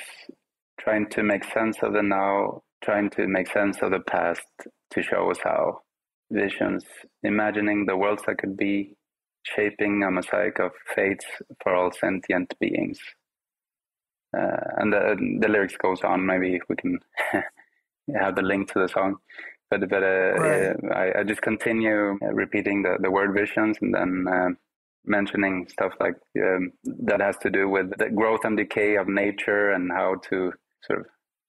trying 0.79 1.09
to 1.09 1.23
make 1.23 1.43
sense 1.43 1.77
of 1.81 1.93
the 1.93 2.01
now, 2.01 2.61
trying 2.83 3.09
to 3.11 3.27
make 3.27 3.51
sense 3.51 3.77
of 3.81 3.91
the 3.91 3.99
past 3.99 4.47
to 4.91 5.03
show 5.03 5.29
us 5.29 5.39
how. 5.43 5.79
Visions, 6.31 6.85
imagining 7.23 7.85
the 7.85 7.97
worlds 7.97 8.21
that 8.27 8.37
could 8.37 8.55
be, 8.55 8.93
shaping 9.43 10.03
a 10.03 10.11
mosaic 10.11 10.59
of 10.59 10.71
fates 10.95 11.25
for 11.63 11.75
all 11.75 11.91
sentient 11.91 12.53
beings. 12.59 12.99
Uh, 14.37 14.57
and 14.77 14.93
the, 14.93 15.37
the 15.41 15.47
lyrics 15.47 15.75
goes 15.77 16.01
on. 16.03 16.25
Maybe 16.25 16.55
if 16.55 16.63
we 16.69 16.75
can 16.75 16.99
have 18.19 18.35
the 18.35 18.41
link 18.41 18.71
to 18.73 18.79
the 18.79 18.87
song. 18.87 19.17
But 19.69 19.87
but 19.89 20.03
uh, 20.03 20.33
right. 20.33 20.75
I, 20.93 21.19
I 21.19 21.23
just 21.23 21.41
continue 21.41 22.17
repeating 22.21 22.81
the, 22.83 22.97
the 22.99 23.11
word 23.11 23.33
visions 23.33 23.77
and 23.81 23.93
then 23.93 24.25
uh, 24.27 24.49
mentioning 25.05 25.67
stuff 25.69 25.93
like 25.99 26.15
um, 26.43 26.71
that 27.05 27.21
has 27.21 27.37
to 27.37 27.49
do 27.49 27.69
with 27.69 27.95
the 27.97 28.09
growth 28.09 28.41
and 28.43 28.57
decay 28.57 28.95
of 28.95 29.07
nature 29.07 29.71
and 29.71 29.91
how 29.91 30.15
to 30.29 30.51
sort 30.83 30.99
of 31.01 31.05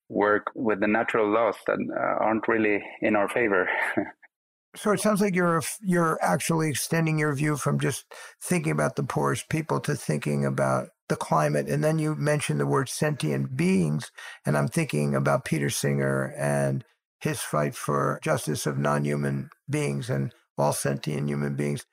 work 0.09 0.49
with 0.55 0.81
the 0.81 0.87
natural 0.87 1.31
laws 1.31 1.57
that 1.67 1.79
uh, 1.79 2.25
aren't 2.25 2.49
really 2.49 2.83
in 3.01 3.17
our 3.17 3.29
favor. 3.29 3.69
so 4.77 4.93
it 4.93 5.01
sounds 5.01 5.21
like 5.21 5.35
you're 5.35 5.63
you're 5.81 6.19
actually 6.21 6.69
extending 6.69 7.19
your 7.19 7.35
view 7.35 7.57
from 7.57 7.79
just 7.79 8.05
thinking 8.41 8.73
about 8.73 8.97
the 8.97 9.03
poorest 9.03 9.49
people 9.49 9.81
to 9.81 9.95
thinking 9.95 10.45
about 10.45 10.89
the 11.11 11.17
climate. 11.17 11.69
And 11.69 11.85
then 11.85 11.99
you 11.99 12.15
mentioned 12.15 12.59
the 12.59 12.67
word 12.67 12.89
sentient 12.89 13.57
beings, 13.57 14.11
and 14.47 14.57
I'm 14.57 14.69
thinking 14.69 15.15
about 15.15 15.45
Peter 15.45 15.69
Singer 15.69 16.33
and 16.39 16.83
his 17.21 17.41
fight 17.41 17.75
for 17.75 18.19
justice 18.23 18.65
of 18.65 18.79
non-human 18.79 19.51
beings 19.69 20.09
and 20.09 20.33
all 20.57 20.73
sentient 20.73 21.29
human 21.29 21.55
beings. 21.55 21.85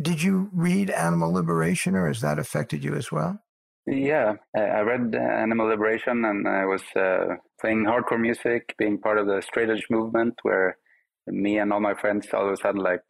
Did 0.00 0.22
you 0.22 0.50
read 0.52 0.90
Animal 0.90 1.32
Liberation, 1.32 1.94
or 1.94 2.08
has 2.08 2.20
that 2.22 2.40
affected 2.40 2.82
you 2.82 2.96
as 2.96 3.12
well? 3.12 3.38
Yeah, 3.86 4.34
I 4.56 4.80
read 4.80 5.14
Animal 5.14 5.68
Liberation, 5.68 6.24
and 6.24 6.48
I 6.48 6.64
was 6.64 6.82
uh, 6.96 7.36
playing 7.60 7.84
hardcore 7.84 8.20
music, 8.20 8.74
being 8.78 8.98
part 8.98 9.18
of 9.18 9.26
the 9.26 9.40
straight 9.42 9.70
edge 9.70 9.86
movement, 9.90 10.34
where 10.42 10.78
me 11.26 11.58
and 11.58 11.72
all 11.72 11.80
my 11.80 11.94
friends 11.94 12.26
all 12.32 12.46
of 12.46 12.52
a 12.52 12.56
sudden 12.56 12.80
like, 12.80 13.02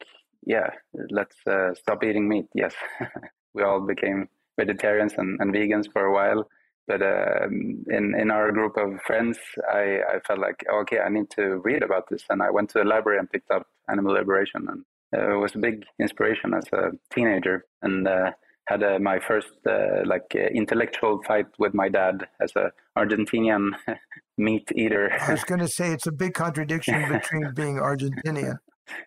yeah, 0.45 0.69
let's 1.09 1.35
uh, 1.47 1.73
stop 1.73 2.03
eating 2.03 2.27
meat. 2.27 2.45
Yes, 2.53 2.75
we 3.53 3.63
all 3.63 3.81
became 3.81 4.27
vegetarians 4.57 5.13
and, 5.17 5.39
and 5.39 5.53
vegans 5.53 5.91
for 5.91 6.05
a 6.05 6.13
while. 6.13 6.47
But 6.87 7.01
um, 7.01 7.83
in 7.89 8.13
in 8.15 8.29
our 8.29 8.51
group 8.51 8.77
of 8.77 9.01
friends, 9.07 9.39
I, 9.71 10.01
I 10.07 10.19
felt 10.27 10.39
like 10.39 10.63
okay, 10.71 10.99
I 10.99 11.09
need 11.09 11.31
to 11.31 11.61
read 11.63 11.81
about 11.81 12.09
this, 12.09 12.23
and 12.29 12.43
I 12.43 12.51
went 12.51 12.69
to 12.71 12.79
the 12.79 12.85
library 12.85 13.17
and 13.17 13.31
picked 13.31 13.49
up 13.49 13.65
Animal 13.89 14.13
Liberation, 14.13 14.67
and 14.69 14.85
uh, 15.15 15.35
it 15.35 15.37
was 15.37 15.55
a 15.55 15.59
big 15.59 15.83
inspiration 15.99 16.53
as 16.53 16.65
a 16.73 16.91
teenager, 17.11 17.65
and 17.81 18.07
uh, 18.07 18.31
had 18.67 18.83
uh, 18.83 18.99
my 18.99 19.19
first 19.19 19.49
uh, 19.67 20.01
like 20.05 20.35
uh, 20.35 20.39
intellectual 20.39 21.21
fight 21.23 21.47
with 21.59 21.73
my 21.73 21.89
dad 21.89 22.27
as 22.41 22.51
a 22.55 22.71
Argentinian 22.97 23.71
meat 24.37 24.71
eater. 24.75 25.11
I 25.21 25.31
was 25.31 25.43
going 25.43 25.61
to 25.61 25.67
say 25.67 25.91
it's 25.91 26.07
a 26.07 26.11
big 26.11 26.33
contradiction 26.33 27.07
between 27.09 27.51
being 27.55 27.77
Argentinian. 27.77 28.57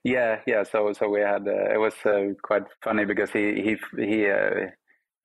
Yeah, 0.02 0.40
yeah. 0.46 0.64
So 0.64 0.92
so 0.92 1.08
we 1.08 1.20
had 1.20 1.46
uh, 1.46 1.74
it 1.74 1.78
was 1.78 1.94
quite 2.42 2.64
funny 2.82 3.04
because 3.04 3.30
he 3.30 3.62
he 3.62 3.76
he 3.96 4.26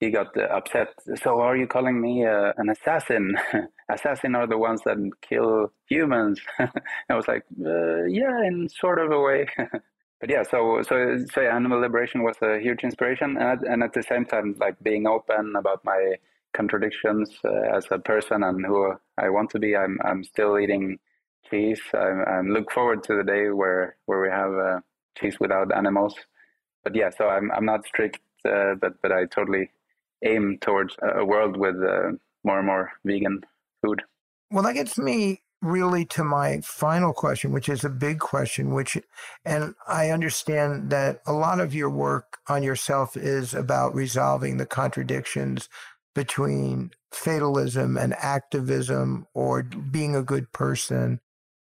he 0.04 0.12
got 0.12 0.36
upset. 0.38 0.89
So 1.24 1.39
are 1.39 1.56
you 1.56 1.68
calling 1.68 2.02
me 2.02 2.26
uh, 2.26 2.52
an 2.58 2.70
assassin? 2.70 3.36
assassin 3.89 4.36
are 4.36 4.48
the 4.48 4.58
ones 4.58 4.82
that 4.86 4.98
kill 5.22 5.72
humans. 5.88 6.42
I 6.60 7.16
was 7.16 7.28
like, 7.28 7.44
uh, 7.66 8.04
yeah, 8.06 8.44
in 8.44 8.68
sort 8.70 9.00
of 9.00 9.12
a 9.12 9.20
way. 9.20 9.48
but 10.20 10.30
yeah, 10.30 10.44
so 10.44 10.82
so 10.88 11.18
so 11.34 11.42
animal 11.42 11.80
liberation 11.80 12.24
was 12.24 12.36
a 12.42 12.60
huge 12.60 12.84
inspiration, 12.84 13.38
and 13.38 13.62
and 13.63 13.84
at 13.84 13.94
the 13.94 14.04
same 14.04 14.26
time, 14.26 14.56
like 14.60 14.78
being 14.84 15.08
open 15.08 15.54
about 15.58 15.84
my 15.86 16.16
contradictions 16.54 17.30
uh, 17.46 17.78
as 17.78 17.86
a 17.92 18.00
person 18.00 18.44
and 18.44 18.66
who 18.66 18.94
I 19.18 19.30
want 19.30 19.50
to 19.52 19.60
be. 19.60 19.76
I'm 19.76 19.98
I'm 20.04 20.24
still 20.24 20.60
eating 20.60 21.00
cheese. 21.50 21.82
I, 21.94 22.10
I 22.36 22.42
look 22.42 22.72
forward 22.72 23.04
to 23.06 23.16
the 23.16 23.24
day 23.24 23.50
where 23.50 23.96
where 24.06 24.22
we 24.22 24.30
have 24.30 24.54
uh, 24.54 24.80
cheese 25.18 25.38
without 25.39 25.76
animals. 25.76 26.16
But 26.84 26.96
yeah, 26.96 27.10
so 27.10 27.30
I'm 27.30 27.52
I'm 27.52 27.66
not 27.66 27.86
strict, 27.86 28.20
uh, 28.46 28.76
but 28.82 29.02
but 29.02 29.12
I 29.13 29.26
totally 29.26 29.70
aim 30.24 30.58
towards 30.62 30.96
a 31.02 31.26
world 31.26 31.58
with 31.58 31.76
uh, 31.76 32.12
more 32.44 32.58
and 32.60 32.68
more 32.68 32.92
vegan 33.06 33.42
food. 33.82 34.02
Well, 34.52 34.64
that 34.64 34.74
gets 34.74 34.98
me 34.98 35.42
really 35.62 36.06
to 36.06 36.24
my 36.24 36.60
final 36.62 37.14
question, 37.14 37.52
which 37.52 37.70
is 37.70 37.84
a 37.84 37.90
big 37.90 38.20
question, 38.20 38.74
which, 38.74 38.98
and 39.46 39.74
I 39.88 40.10
understand 40.10 40.90
that 40.90 41.22
a 41.26 41.34
lot 41.34 41.60
of 41.60 41.74
your 41.74 41.90
work 41.90 42.38
on 42.48 42.64
yourself 42.64 43.16
is 43.16 43.54
about 43.54 43.96
resolving 43.96 44.58
the 44.58 44.66
contradictions 44.66 45.70
between 46.14 46.92
fatalism 47.12 47.98
and 47.98 48.14
activism 48.16 49.26
or 49.34 49.64
being 49.64 50.16
a 50.16 50.22
good 50.22 50.52
person. 50.52 51.22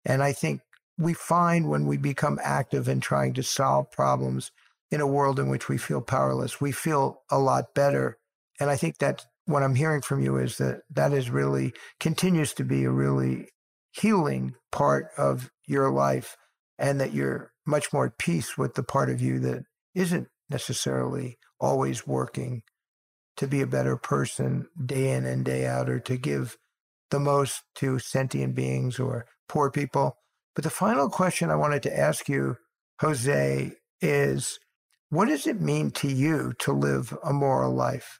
And 0.06 0.24
I 0.24 0.34
think 0.34 0.62
we 0.98 1.14
find 1.14 1.70
when 1.70 1.86
we 1.86 1.98
become 1.98 2.40
active 2.44 2.88
in 2.88 3.00
trying 3.00 3.34
to 3.36 3.44
solve 3.44 3.92
problems 3.92 4.52
in 4.92 5.02
a 5.02 5.08
world 5.08 5.40
in 5.40 5.50
which 5.50 5.70
we 5.70 5.78
feel 5.78 6.02
powerless, 6.02 6.60
we 6.60 6.72
feel 6.72 7.22
a 7.30 7.40
lot 7.40 7.74
better 7.74 8.18
and 8.60 8.70
I 8.70 8.76
think 8.76 8.98
that 9.00 9.26
what 9.46 9.64
I'm 9.64 9.76
hearing 9.76 10.02
from 10.02 10.24
you 10.24 10.38
is 10.38 10.58
that 10.58 10.82
that 10.92 11.12
is 11.12 11.30
really 11.30 11.74
continues 12.00 12.54
to 12.54 12.64
be 12.64 12.84
a 12.84 12.92
really 12.92 13.50
healing 13.92 14.56
part 14.72 15.08
of 15.18 15.52
your 15.66 15.92
life 15.92 16.38
and 16.78 17.00
that 17.00 17.14
you're 17.14 17.52
much 17.66 17.94
more 17.94 18.08
at 18.08 18.18
peace 18.18 18.58
with 18.58 18.76
the 18.76 18.84
part 18.84 19.10
of 19.10 19.22
you 19.22 19.40
that 19.40 19.64
isn't 19.94 20.28
necessarily 20.50 21.38
always 21.60 22.08
working 22.08 22.64
to 23.38 23.48
be 23.48 23.62
a 23.62 23.68
better 23.68 23.98
person 23.98 24.68
day 24.84 25.12
in 25.12 25.26
and 25.26 25.46
day 25.46 25.66
out 25.66 25.90
or 25.90 26.00
to 26.00 26.18
give 26.18 26.58
the 27.10 27.20
most 27.20 27.64
to 27.76 28.00
sentient 28.00 28.56
beings 28.56 29.00
or 29.00 29.26
poor 29.48 29.72
people. 29.72 30.18
But 30.56 30.64
the 30.64 30.70
final 30.70 31.10
question 31.10 31.50
I 31.50 31.56
wanted 31.56 31.84
to 31.84 31.98
ask 31.98 32.30
you, 32.30 32.58
Jose, 33.02 33.72
is 34.02 34.60
what 35.10 35.28
does 35.28 35.48
it 35.48 35.62
mean 35.62 35.92
to 35.92 36.08
you 36.08 36.54
to 36.60 36.72
live 36.72 37.16
a 37.24 37.34
moral 37.34 37.74
life? 37.74 38.20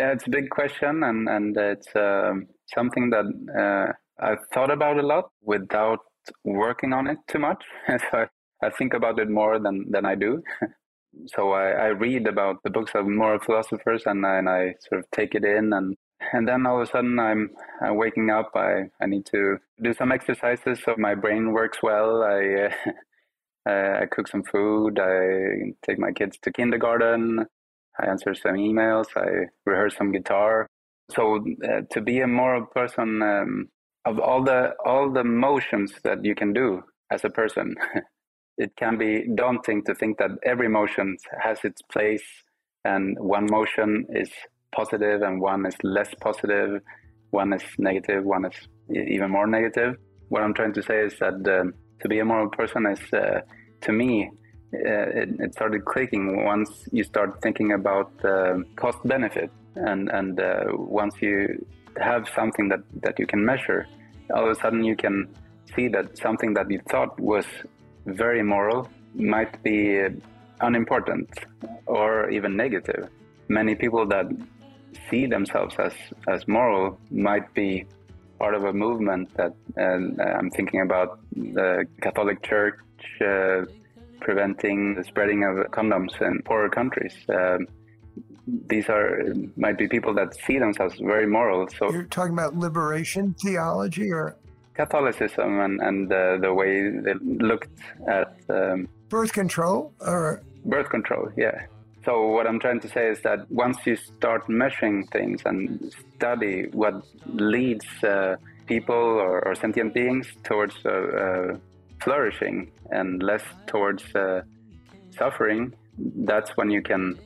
Yeah, 0.00 0.12
it's 0.12 0.26
a 0.26 0.30
big 0.30 0.48
question, 0.48 1.02
and 1.02 1.28
and 1.28 1.54
it's 1.58 1.88
um, 1.94 2.46
something 2.74 3.10
that 3.10 3.26
uh, 3.62 3.92
I've 4.26 4.46
thought 4.54 4.70
about 4.70 4.98
a 4.98 5.06
lot 5.06 5.26
without 5.42 5.98
working 6.42 6.94
on 6.94 7.06
it 7.06 7.18
too 7.28 7.38
much. 7.38 7.62
so 7.88 7.98
I, 8.14 8.26
I 8.66 8.70
think 8.70 8.94
about 8.94 9.18
it 9.20 9.28
more 9.28 9.58
than 9.58 9.90
than 9.90 10.06
I 10.06 10.14
do. 10.14 10.42
so 11.26 11.52
I, 11.52 11.66
I 11.72 11.86
read 11.88 12.26
about 12.26 12.62
the 12.64 12.70
books 12.70 12.92
of 12.94 13.06
moral 13.06 13.40
philosophers, 13.40 14.04
and 14.06 14.24
and 14.24 14.48
I 14.48 14.74
sort 14.88 15.00
of 15.00 15.10
take 15.10 15.34
it 15.34 15.44
in, 15.44 15.74
and 15.74 15.98
and 16.32 16.48
then 16.48 16.64
all 16.66 16.80
of 16.80 16.88
a 16.88 16.90
sudden 16.90 17.18
I'm, 17.18 17.50
I'm 17.82 17.96
waking 17.98 18.30
up. 18.30 18.52
I 18.54 18.84
I 19.02 19.06
need 19.06 19.26
to 19.34 19.58
do 19.82 19.92
some 19.92 20.12
exercises 20.12 20.80
so 20.82 20.94
my 20.96 21.14
brain 21.14 21.52
works 21.52 21.82
well. 21.82 22.22
I 22.22 22.72
uh, 23.70 24.00
I 24.02 24.06
cook 24.10 24.28
some 24.28 24.44
food. 24.44 24.98
I 24.98 25.74
take 25.86 25.98
my 25.98 26.12
kids 26.12 26.38
to 26.44 26.52
kindergarten. 26.52 27.44
I 28.00 28.06
answer 28.06 28.34
some 28.34 28.54
emails, 28.54 29.06
I 29.16 29.46
rehearse 29.66 29.96
some 29.96 30.12
guitar. 30.12 30.66
So 31.10 31.44
uh, 31.64 31.82
to 31.90 32.00
be 32.00 32.20
a 32.20 32.26
moral 32.26 32.66
person, 32.66 33.22
um, 33.22 33.68
of 34.04 34.18
all 34.18 34.42
the 34.42 34.70
all 34.84 35.12
the 35.12 35.24
motions 35.24 35.92
that 36.04 36.24
you 36.24 36.34
can 36.34 36.52
do 36.52 36.82
as 37.10 37.24
a 37.24 37.30
person, 37.30 37.74
it 38.58 38.72
can 38.76 38.96
be 38.96 39.26
daunting 39.34 39.84
to 39.84 39.94
think 39.94 40.18
that 40.18 40.30
every 40.44 40.68
motion 40.68 41.16
has 41.42 41.58
its 41.64 41.82
place, 41.82 42.24
and 42.84 43.16
one 43.18 43.46
motion 43.50 44.06
is 44.10 44.30
positive 44.74 45.22
and 45.22 45.40
one 45.40 45.66
is 45.66 45.76
less 45.82 46.12
positive, 46.20 46.80
one 47.30 47.52
is 47.52 47.62
negative, 47.78 48.24
one 48.24 48.44
is 48.44 48.68
even 48.90 49.30
more 49.30 49.46
negative. 49.46 49.96
What 50.28 50.42
I'm 50.42 50.54
trying 50.54 50.74
to 50.74 50.82
say 50.82 51.00
is 51.00 51.18
that 51.18 51.34
um, 51.34 51.74
to 52.00 52.08
be 52.08 52.20
a 52.20 52.24
moral 52.24 52.48
person 52.50 52.86
is, 52.86 53.00
uh, 53.12 53.40
to 53.82 53.92
me, 53.92 54.30
uh, 54.72 55.22
it, 55.22 55.28
it, 55.40 55.52
started 55.52 55.84
clicking 55.84 56.44
once 56.44 56.70
you 56.92 57.02
start 57.02 57.40
thinking 57.42 57.72
about 57.72 58.12
uh, 58.24 58.58
cost 58.76 58.98
benefit 59.04 59.50
and 59.74 60.08
and 60.10 60.40
uh, 60.40 60.64
once 60.74 61.14
you 61.20 61.64
have 62.00 62.28
something 62.34 62.68
that 62.68 62.82
that 63.02 63.18
you 63.18 63.26
can 63.26 63.44
measure 63.44 63.86
all 64.34 64.44
of 64.44 64.56
a 64.56 64.60
sudden 64.60 64.84
you 64.84 64.96
can 64.96 65.28
see 65.74 65.88
that 65.88 66.16
something 66.18 66.54
that 66.54 66.70
you 66.70 66.80
thought 66.88 67.18
was 67.18 67.46
very 68.06 68.42
moral 68.42 68.88
might 69.14 69.62
be 69.62 70.00
unimportant 70.60 71.28
or 71.86 72.30
even 72.30 72.56
negative. 72.56 73.08
Many 73.48 73.74
people 73.74 74.06
that 74.06 74.26
see 75.08 75.26
themselves 75.26 75.74
as, 75.78 75.92
as 76.28 76.46
moral 76.46 76.98
might 77.10 77.52
be 77.54 77.86
part 78.38 78.54
of 78.54 78.64
a 78.64 78.72
movement 78.72 79.30
that 79.36 79.54
uh, 79.78 80.38
I'm 80.38 80.50
thinking 80.50 80.80
about 80.80 81.20
the 81.32 81.84
Catholic 82.00 82.42
Church 82.42 82.78
uh, 83.20 83.62
preventing 84.20 84.94
the 84.94 85.04
spreading 85.04 85.44
of 85.44 85.56
condoms 85.70 86.20
in 86.20 86.42
poorer 86.42 86.68
countries. 86.68 87.14
Um, 87.28 87.66
these 88.68 88.88
are 88.88 89.34
might 89.56 89.78
be 89.78 89.86
people 89.88 90.14
that 90.14 90.34
see 90.46 90.58
themselves 90.58 90.96
very 90.98 91.26
moral. 91.26 91.68
So 91.68 91.90
you're 91.92 92.04
talking 92.04 92.32
about 92.32 92.56
liberation 92.56 93.34
theology, 93.34 94.10
or 94.10 94.36
Catholicism, 94.74 95.60
and 95.60 95.80
and 95.80 96.12
uh, 96.12 96.38
the 96.38 96.52
way 96.52 96.90
they 96.90 97.14
looked 97.22 97.70
at 98.08 98.34
um, 98.48 98.88
birth 99.08 99.32
control, 99.32 99.92
or 100.00 100.42
birth 100.64 100.88
control. 100.88 101.30
Yeah. 101.36 101.66
So 102.04 102.28
what 102.28 102.46
I'm 102.46 102.58
trying 102.58 102.80
to 102.80 102.88
say 102.88 103.08
is 103.08 103.20
that 103.22 103.50
once 103.50 103.76
you 103.84 103.94
start 103.96 104.48
measuring 104.48 105.06
things 105.08 105.42
and 105.44 105.94
study 106.16 106.68
what 106.72 106.94
leads 107.26 107.86
uh, 108.02 108.36
people 108.66 108.94
or, 108.94 109.46
or, 109.46 109.54
sentient 109.54 109.92
beings 109.92 110.26
towards 110.42 110.76
uh, 110.86 110.88
uh, 110.88 111.56
flourishing 112.02 112.70
and 112.90 113.22
less 113.22 113.42
towards 113.66 114.04
uh, 114.14 114.42
suffering, 115.16 115.74
that's 115.98 116.50
when 116.56 116.70
you 116.70 116.82
can 116.82 117.18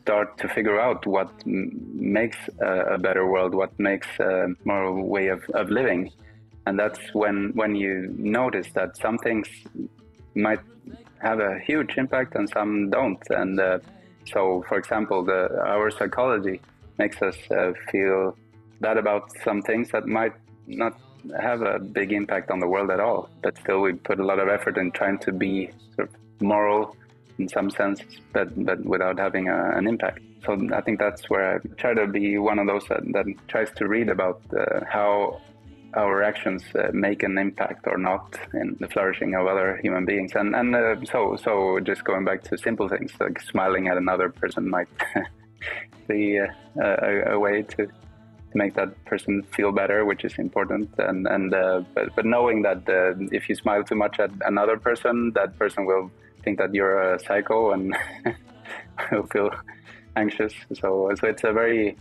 start 0.00 0.38
to 0.38 0.48
figure 0.48 0.80
out 0.80 1.06
what 1.06 1.30
makes 1.46 2.36
a, 2.60 2.94
a, 2.94 2.98
better 2.98 3.26
world, 3.26 3.54
what 3.54 3.76
makes 3.78 4.06
a 4.20 4.48
more 4.64 5.00
way 5.00 5.28
of, 5.28 5.42
of 5.54 5.70
living. 5.70 6.10
And 6.66 6.78
that's 6.78 7.00
when, 7.12 7.52
when 7.54 7.74
you 7.74 8.14
notice 8.16 8.68
that 8.74 8.96
some 8.96 9.18
things 9.18 9.48
might 10.34 10.60
have 11.18 11.40
a 11.40 11.58
huge 11.60 11.94
impact 11.96 12.34
and 12.34 12.48
some 12.48 12.90
don't. 12.90 13.22
And 13.30 13.58
uh, 13.58 13.78
so, 14.32 14.64
for 14.68 14.78
example, 14.78 15.24
the, 15.24 15.60
our 15.64 15.90
psychology 15.90 16.60
makes 16.98 17.20
us 17.22 17.36
uh, 17.50 17.72
feel 17.90 18.36
bad 18.80 18.96
about 18.96 19.30
some 19.44 19.62
things 19.62 19.90
that 19.90 20.06
might 20.06 20.34
not 20.66 20.98
have 21.40 21.62
a 21.62 21.78
big 21.78 22.12
impact 22.12 22.50
on 22.50 22.60
the 22.60 22.66
world 22.66 22.90
at 22.90 23.00
all. 23.00 23.28
But 23.42 23.58
still, 23.58 23.80
we 23.80 23.92
put 23.92 24.20
a 24.20 24.24
lot 24.24 24.38
of 24.38 24.48
effort 24.48 24.76
in 24.76 24.90
trying 24.92 25.18
to 25.20 25.32
be 25.32 25.70
sort 25.96 26.08
of 26.08 26.42
moral 26.42 26.96
in 27.38 27.48
some 27.48 27.70
sense, 27.70 28.00
but 28.32 28.48
but 28.64 28.84
without 28.84 29.18
having 29.18 29.48
a, 29.48 29.70
an 29.76 29.86
impact. 29.86 30.20
So 30.44 30.58
I 30.74 30.80
think 30.80 30.98
that's 30.98 31.30
where 31.30 31.54
I 31.54 31.58
try 31.76 31.94
to 31.94 32.06
be 32.06 32.36
one 32.36 32.58
of 32.58 32.66
those 32.66 32.84
that, 32.88 33.02
that 33.12 33.26
tries 33.48 33.70
to 33.76 33.86
read 33.86 34.08
about 34.08 34.42
uh, 34.56 34.80
how 34.88 35.40
our 35.94 36.22
actions 36.22 36.64
uh, 36.74 36.88
make 36.92 37.22
an 37.22 37.38
impact 37.38 37.86
or 37.86 37.98
not 37.98 38.38
in 38.54 38.76
the 38.80 38.88
flourishing 38.88 39.34
of 39.34 39.46
other 39.46 39.78
human 39.82 40.04
beings. 40.04 40.32
And 40.34 40.54
and 40.54 40.74
uh, 40.74 40.96
so 41.04 41.36
so 41.36 41.78
just 41.80 42.04
going 42.04 42.24
back 42.24 42.42
to 42.44 42.58
simple 42.58 42.88
things 42.88 43.12
like 43.20 43.40
smiling 43.40 43.88
at 43.88 43.96
another 43.96 44.30
person 44.30 44.68
might 44.68 44.88
be 46.08 46.36
a, 46.36 46.54
a, 47.32 47.38
way 47.38 47.62
to 47.62 47.88
to 48.52 48.58
make 48.58 48.74
that 48.74 49.04
person 49.04 49.42
feel 49.54 49.72
better, 49.72 50.04
which 50.04 50.24
is 50.24 50.38
important. 50.38 50.90
And 50.98 51.26
and 51.26 51.52
uh, 51.54 51.82
but 51.94 52.14
but 52.14 52.24
knowing 52.24 52.62
that 52.62 52.88
uh, 52.88 53.14
if 53.32 53.48
you 53.48 53.54
smile 53.54 53.82
too 53.84 53.96
much 53.96 54.20
at 54.20 54.30
another 54.46 54.76
person, 54.76 55.32
that 55.34 55.58
person 55.58 55.86
will 55.86 56.10
think 56.44 56.58
that 56.58 56.74
you're 56.74 57.14
a 57.14 57.18
psycho 57.18 57.72
and 57.72 57.96
will 59.12 59.26
feel 59.26 59.50
anxious. 60.16 60.52
So 60.74 61.10
so 61.18 61.26
it's 61.26 61.44
a 61.44 61.52
very 61.52 61.96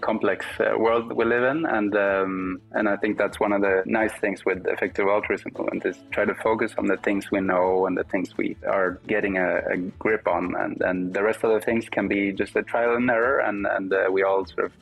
complex 0.00 0.44
uh, 0.58 0.76
world 0.76 1.12
we 1.12 1.24
live 1.24 1.44
in, 1.44 1.64
and 1.64 1.96
um, 1.96 2.60
and 2.72 2.88
I 2.88 2.96
think 2.96 3.18
that's 3.18 3.38
one 3.40 3.52
of 3.52 3.62
the 3.62 3.82
nice 3.86 4.12
things 4.20 4.44
with 4.44 4.66
effective 4.66 5.06
altruism 5.06 5.52
movement 5.56 5.86
is 5.86 5.96
try 6.10 6.24
to 6.24 6.34
focus 6.34 6.74
on 6.76 6.86
the 6.86 6.96
things 6.98 7.30
we 7.30 7.40
know 7.40 7.86
and 7.86 7.96
the 7.96 8.04
things 8.04 8.36
we 8.36 8.56
are 8.66 9.00
getting 9.06 9.38
a, 9.38 9.58
a 9.74 9.76
grip 9.98 10.26
on, 10.28 10.54
and 10.56 10.82
and 10.82 11.14
the 11.14 11.22
rest 11.22 11.44
of 11.44 11.52
the 11.52 11.60
things 11.60 11.88
can 11.88 12.08
be 12.08 12.32
just 12.32 12.54
a 12.56 12.62
trial 12.62 12.96
and 12.96 13.10
error, 13.10 13.38
and 13.38 13.66
and 13.66 13.92
uh, 13.92 14.08
we 14.10 14.22
all 14.22 14.44
sort 14.44 14.66
of 14.66 14.72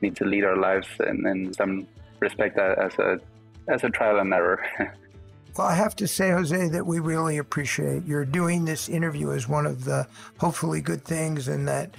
need 0.00 0.16
to 0.16 0.24
lead 0.24 0.44
our 0.44 0.56
lives 0.56 0.88
in, 1.00 1.26
in 1.26 1.52
some 1.54 1.86
respect 2.20 2.58
as 2.58 2.94
a 2.98 3.20
as 3.68 3.82
a 3.84 3.90
trial 3.90 4.18
and 4.18 4.32
error. 4.32 4.64
well, 5.58 5.66
I 5.66 5.74
have 5.74 5.96
to 5.96 6.06
say, 6.06 6.30
Jose, 6.30 6.68
that 6.68 6.86
we 6.86 7.00
really 7.00 7.38
appreciate 7.38 8.04
your 8.04 8.24
doing 8.24 8.64
this 8.64 8.88
interview 8.88 9.32
as 9.32 9.48
one 9.48 9.66
of 9.66 9.84
the 9.84 10.06
hopefully 10.38 10.80
good 10.80 11.04
things, 11.04 11.48
and 11.48 11.66
that 11.68 11.94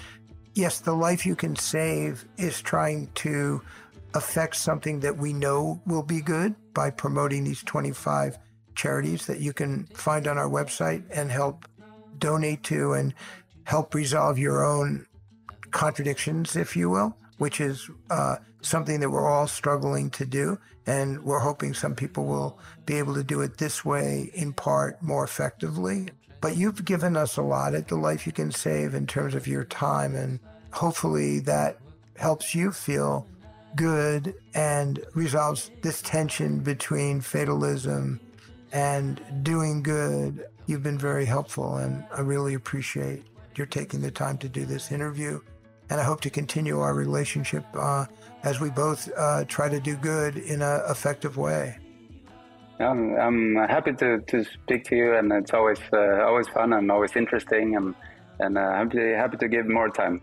yes, 0.53 0.79
the 0.79 0.93
life 0.93 1.25
you 1.25 1.35
can 1.35 1.55
save 1.55 2.25
is 2.37 2.61
trying 2.61 3.09
to 3.15 3.61
affect 4.13 4.55
something 4.55 5.01
that 5.01 5.17
we 5.17 5.33
know 5.33 5.81
will 5.85 6.03
be 6.03 6.21
good 6.21 6.55
by 6.73 6.89
promoting 6.89 7.43
these 7.43 7.61
25 7.63 8.37
charities 8.73 9.25
that 9.25 9.39
you 9.39 9.53
can 9.53 9.85
find 9.87 10.27
on 10.27 10.37
our 10.37 10.49
website 10.49 11.03
and 11.11 11.29
help 11.29 11.67
donate 12.17 12.63
to 12.63 12.93
and 12.93 13.13
help 13.65 13.93
resolve 13.93 14.39
your 14.39 14.65
own 14.65 15.05
contradictions, 15.71 16.55
if 16.55 16.75
you 16.75 16.89
will 16.89 17.15
which 17.37 17.61
is 17.61 17.89
uh, 18.09 18.37
something 18.61 18.99
that 18.99 19.09
we're 19.09 19.29
all 19.29 19.47
struggling 19.47 20.09
to 20.11 20.25
do. 20.25 20.59
And 20.85 21.23
we're 21.23 21.39
hoping 21.39 21.73
some 21.73 21.95
people 21.95 22.25
will 22.25 22.59
be 22.85 22.95
able 22.95 23.13
to 23.15 23.23
do 23.23 23.41
it 23.41 23.57
this 23.57 23.83
way 23.83 24.31
in 24.33 24.53
part 24.53 25.01
more 25.01 25.23
effectively. 25.23 26.09
But 26.39 26.55
you've 26.55 26.85
given 26.85 27.17
us 27.17 27.37
a 27.37 27.41
lot 27.41 27.75
at 27.75 27.87
the 27.87 27.95
life 27.95 28.25
you 28.25 28.31
can 28.31 28.51
save 28.51 28.93
in 28.93 29.07
terms 29.07 29.35
of 29.35 29.47
your 29.47 29.65
time. 29.65 30.15
And 30.15 30.39
hopefully 30.71 31.39
that 31.41 31.79
helps 32.15 32.55
you 32.55 32.71
feel 32.71 33.27
good 33.75 34.33
and 34.53 35.03
resolves 35.13 35.71
this 35.81 36.01
tension 36.01 36.59
between 36.59 37.21
fatalism 37.21 38.19
and 38.71 39.21
doing 39.43 39.83
good. 39.83 40.45
You've 40.65 40.83
been 40.83 40.97
very 40.97 41.25
helpful, 41.25 41.77
and 41.77 42.03
I 42.11 42.21
really 42.21 42.53
appreciate 42.53 43.23
your 43.55 43.67
taking 43.67 44.01
the 44.01 44.11
time 44.11 44.37
to 44.39 44.49
do 44.49 44.65
this 44.65 44.91
interview 44.91 45.39
and 45.89 45.99
I 45.99 46.03
hope 46.03 46.21
to 46.21 46.29
continue 46.29 46.79
our 46.79 46.93
relationship 46.93 47.65
uh, 47.73 48.05
as 48.43 48.59
we 48.59 48.69
both 48.69 49.09
uh, 49.17 49.45
try 49.45 49.69
to 49.69 49.79
do 49.79 49.95
good 49.95 50.37
in 50.37 50.61
an 50.61 50.81
effective 50.89 51.37
way. 51.37 51.77
I'm, 52.79 53.15
I'm 53.15 53.55
happy 53.55 53.93
to, 53.93 54.19
to 54.19 54.43
speak 54.43 54.85
to 54.85 54.95
you, 54.95 55.15
and 55.15 55.31
it's 55.31 55.53
always 55.53 55.79
uh, 55.91 56.23
always 56.23 56.47
fun 56.49 56.73
and 56.73 56.91
always 56.91 57.15
interesting, 57.15 57.75
and 57.75 57.95
and 58.39 58.57
uh, 58.57 58.71
happy 58.71 59.13
happy 59.13 59.37
to 59.37 59.47
give 59.47 59.67
more 59.67 59.89
time. 59.89 60.21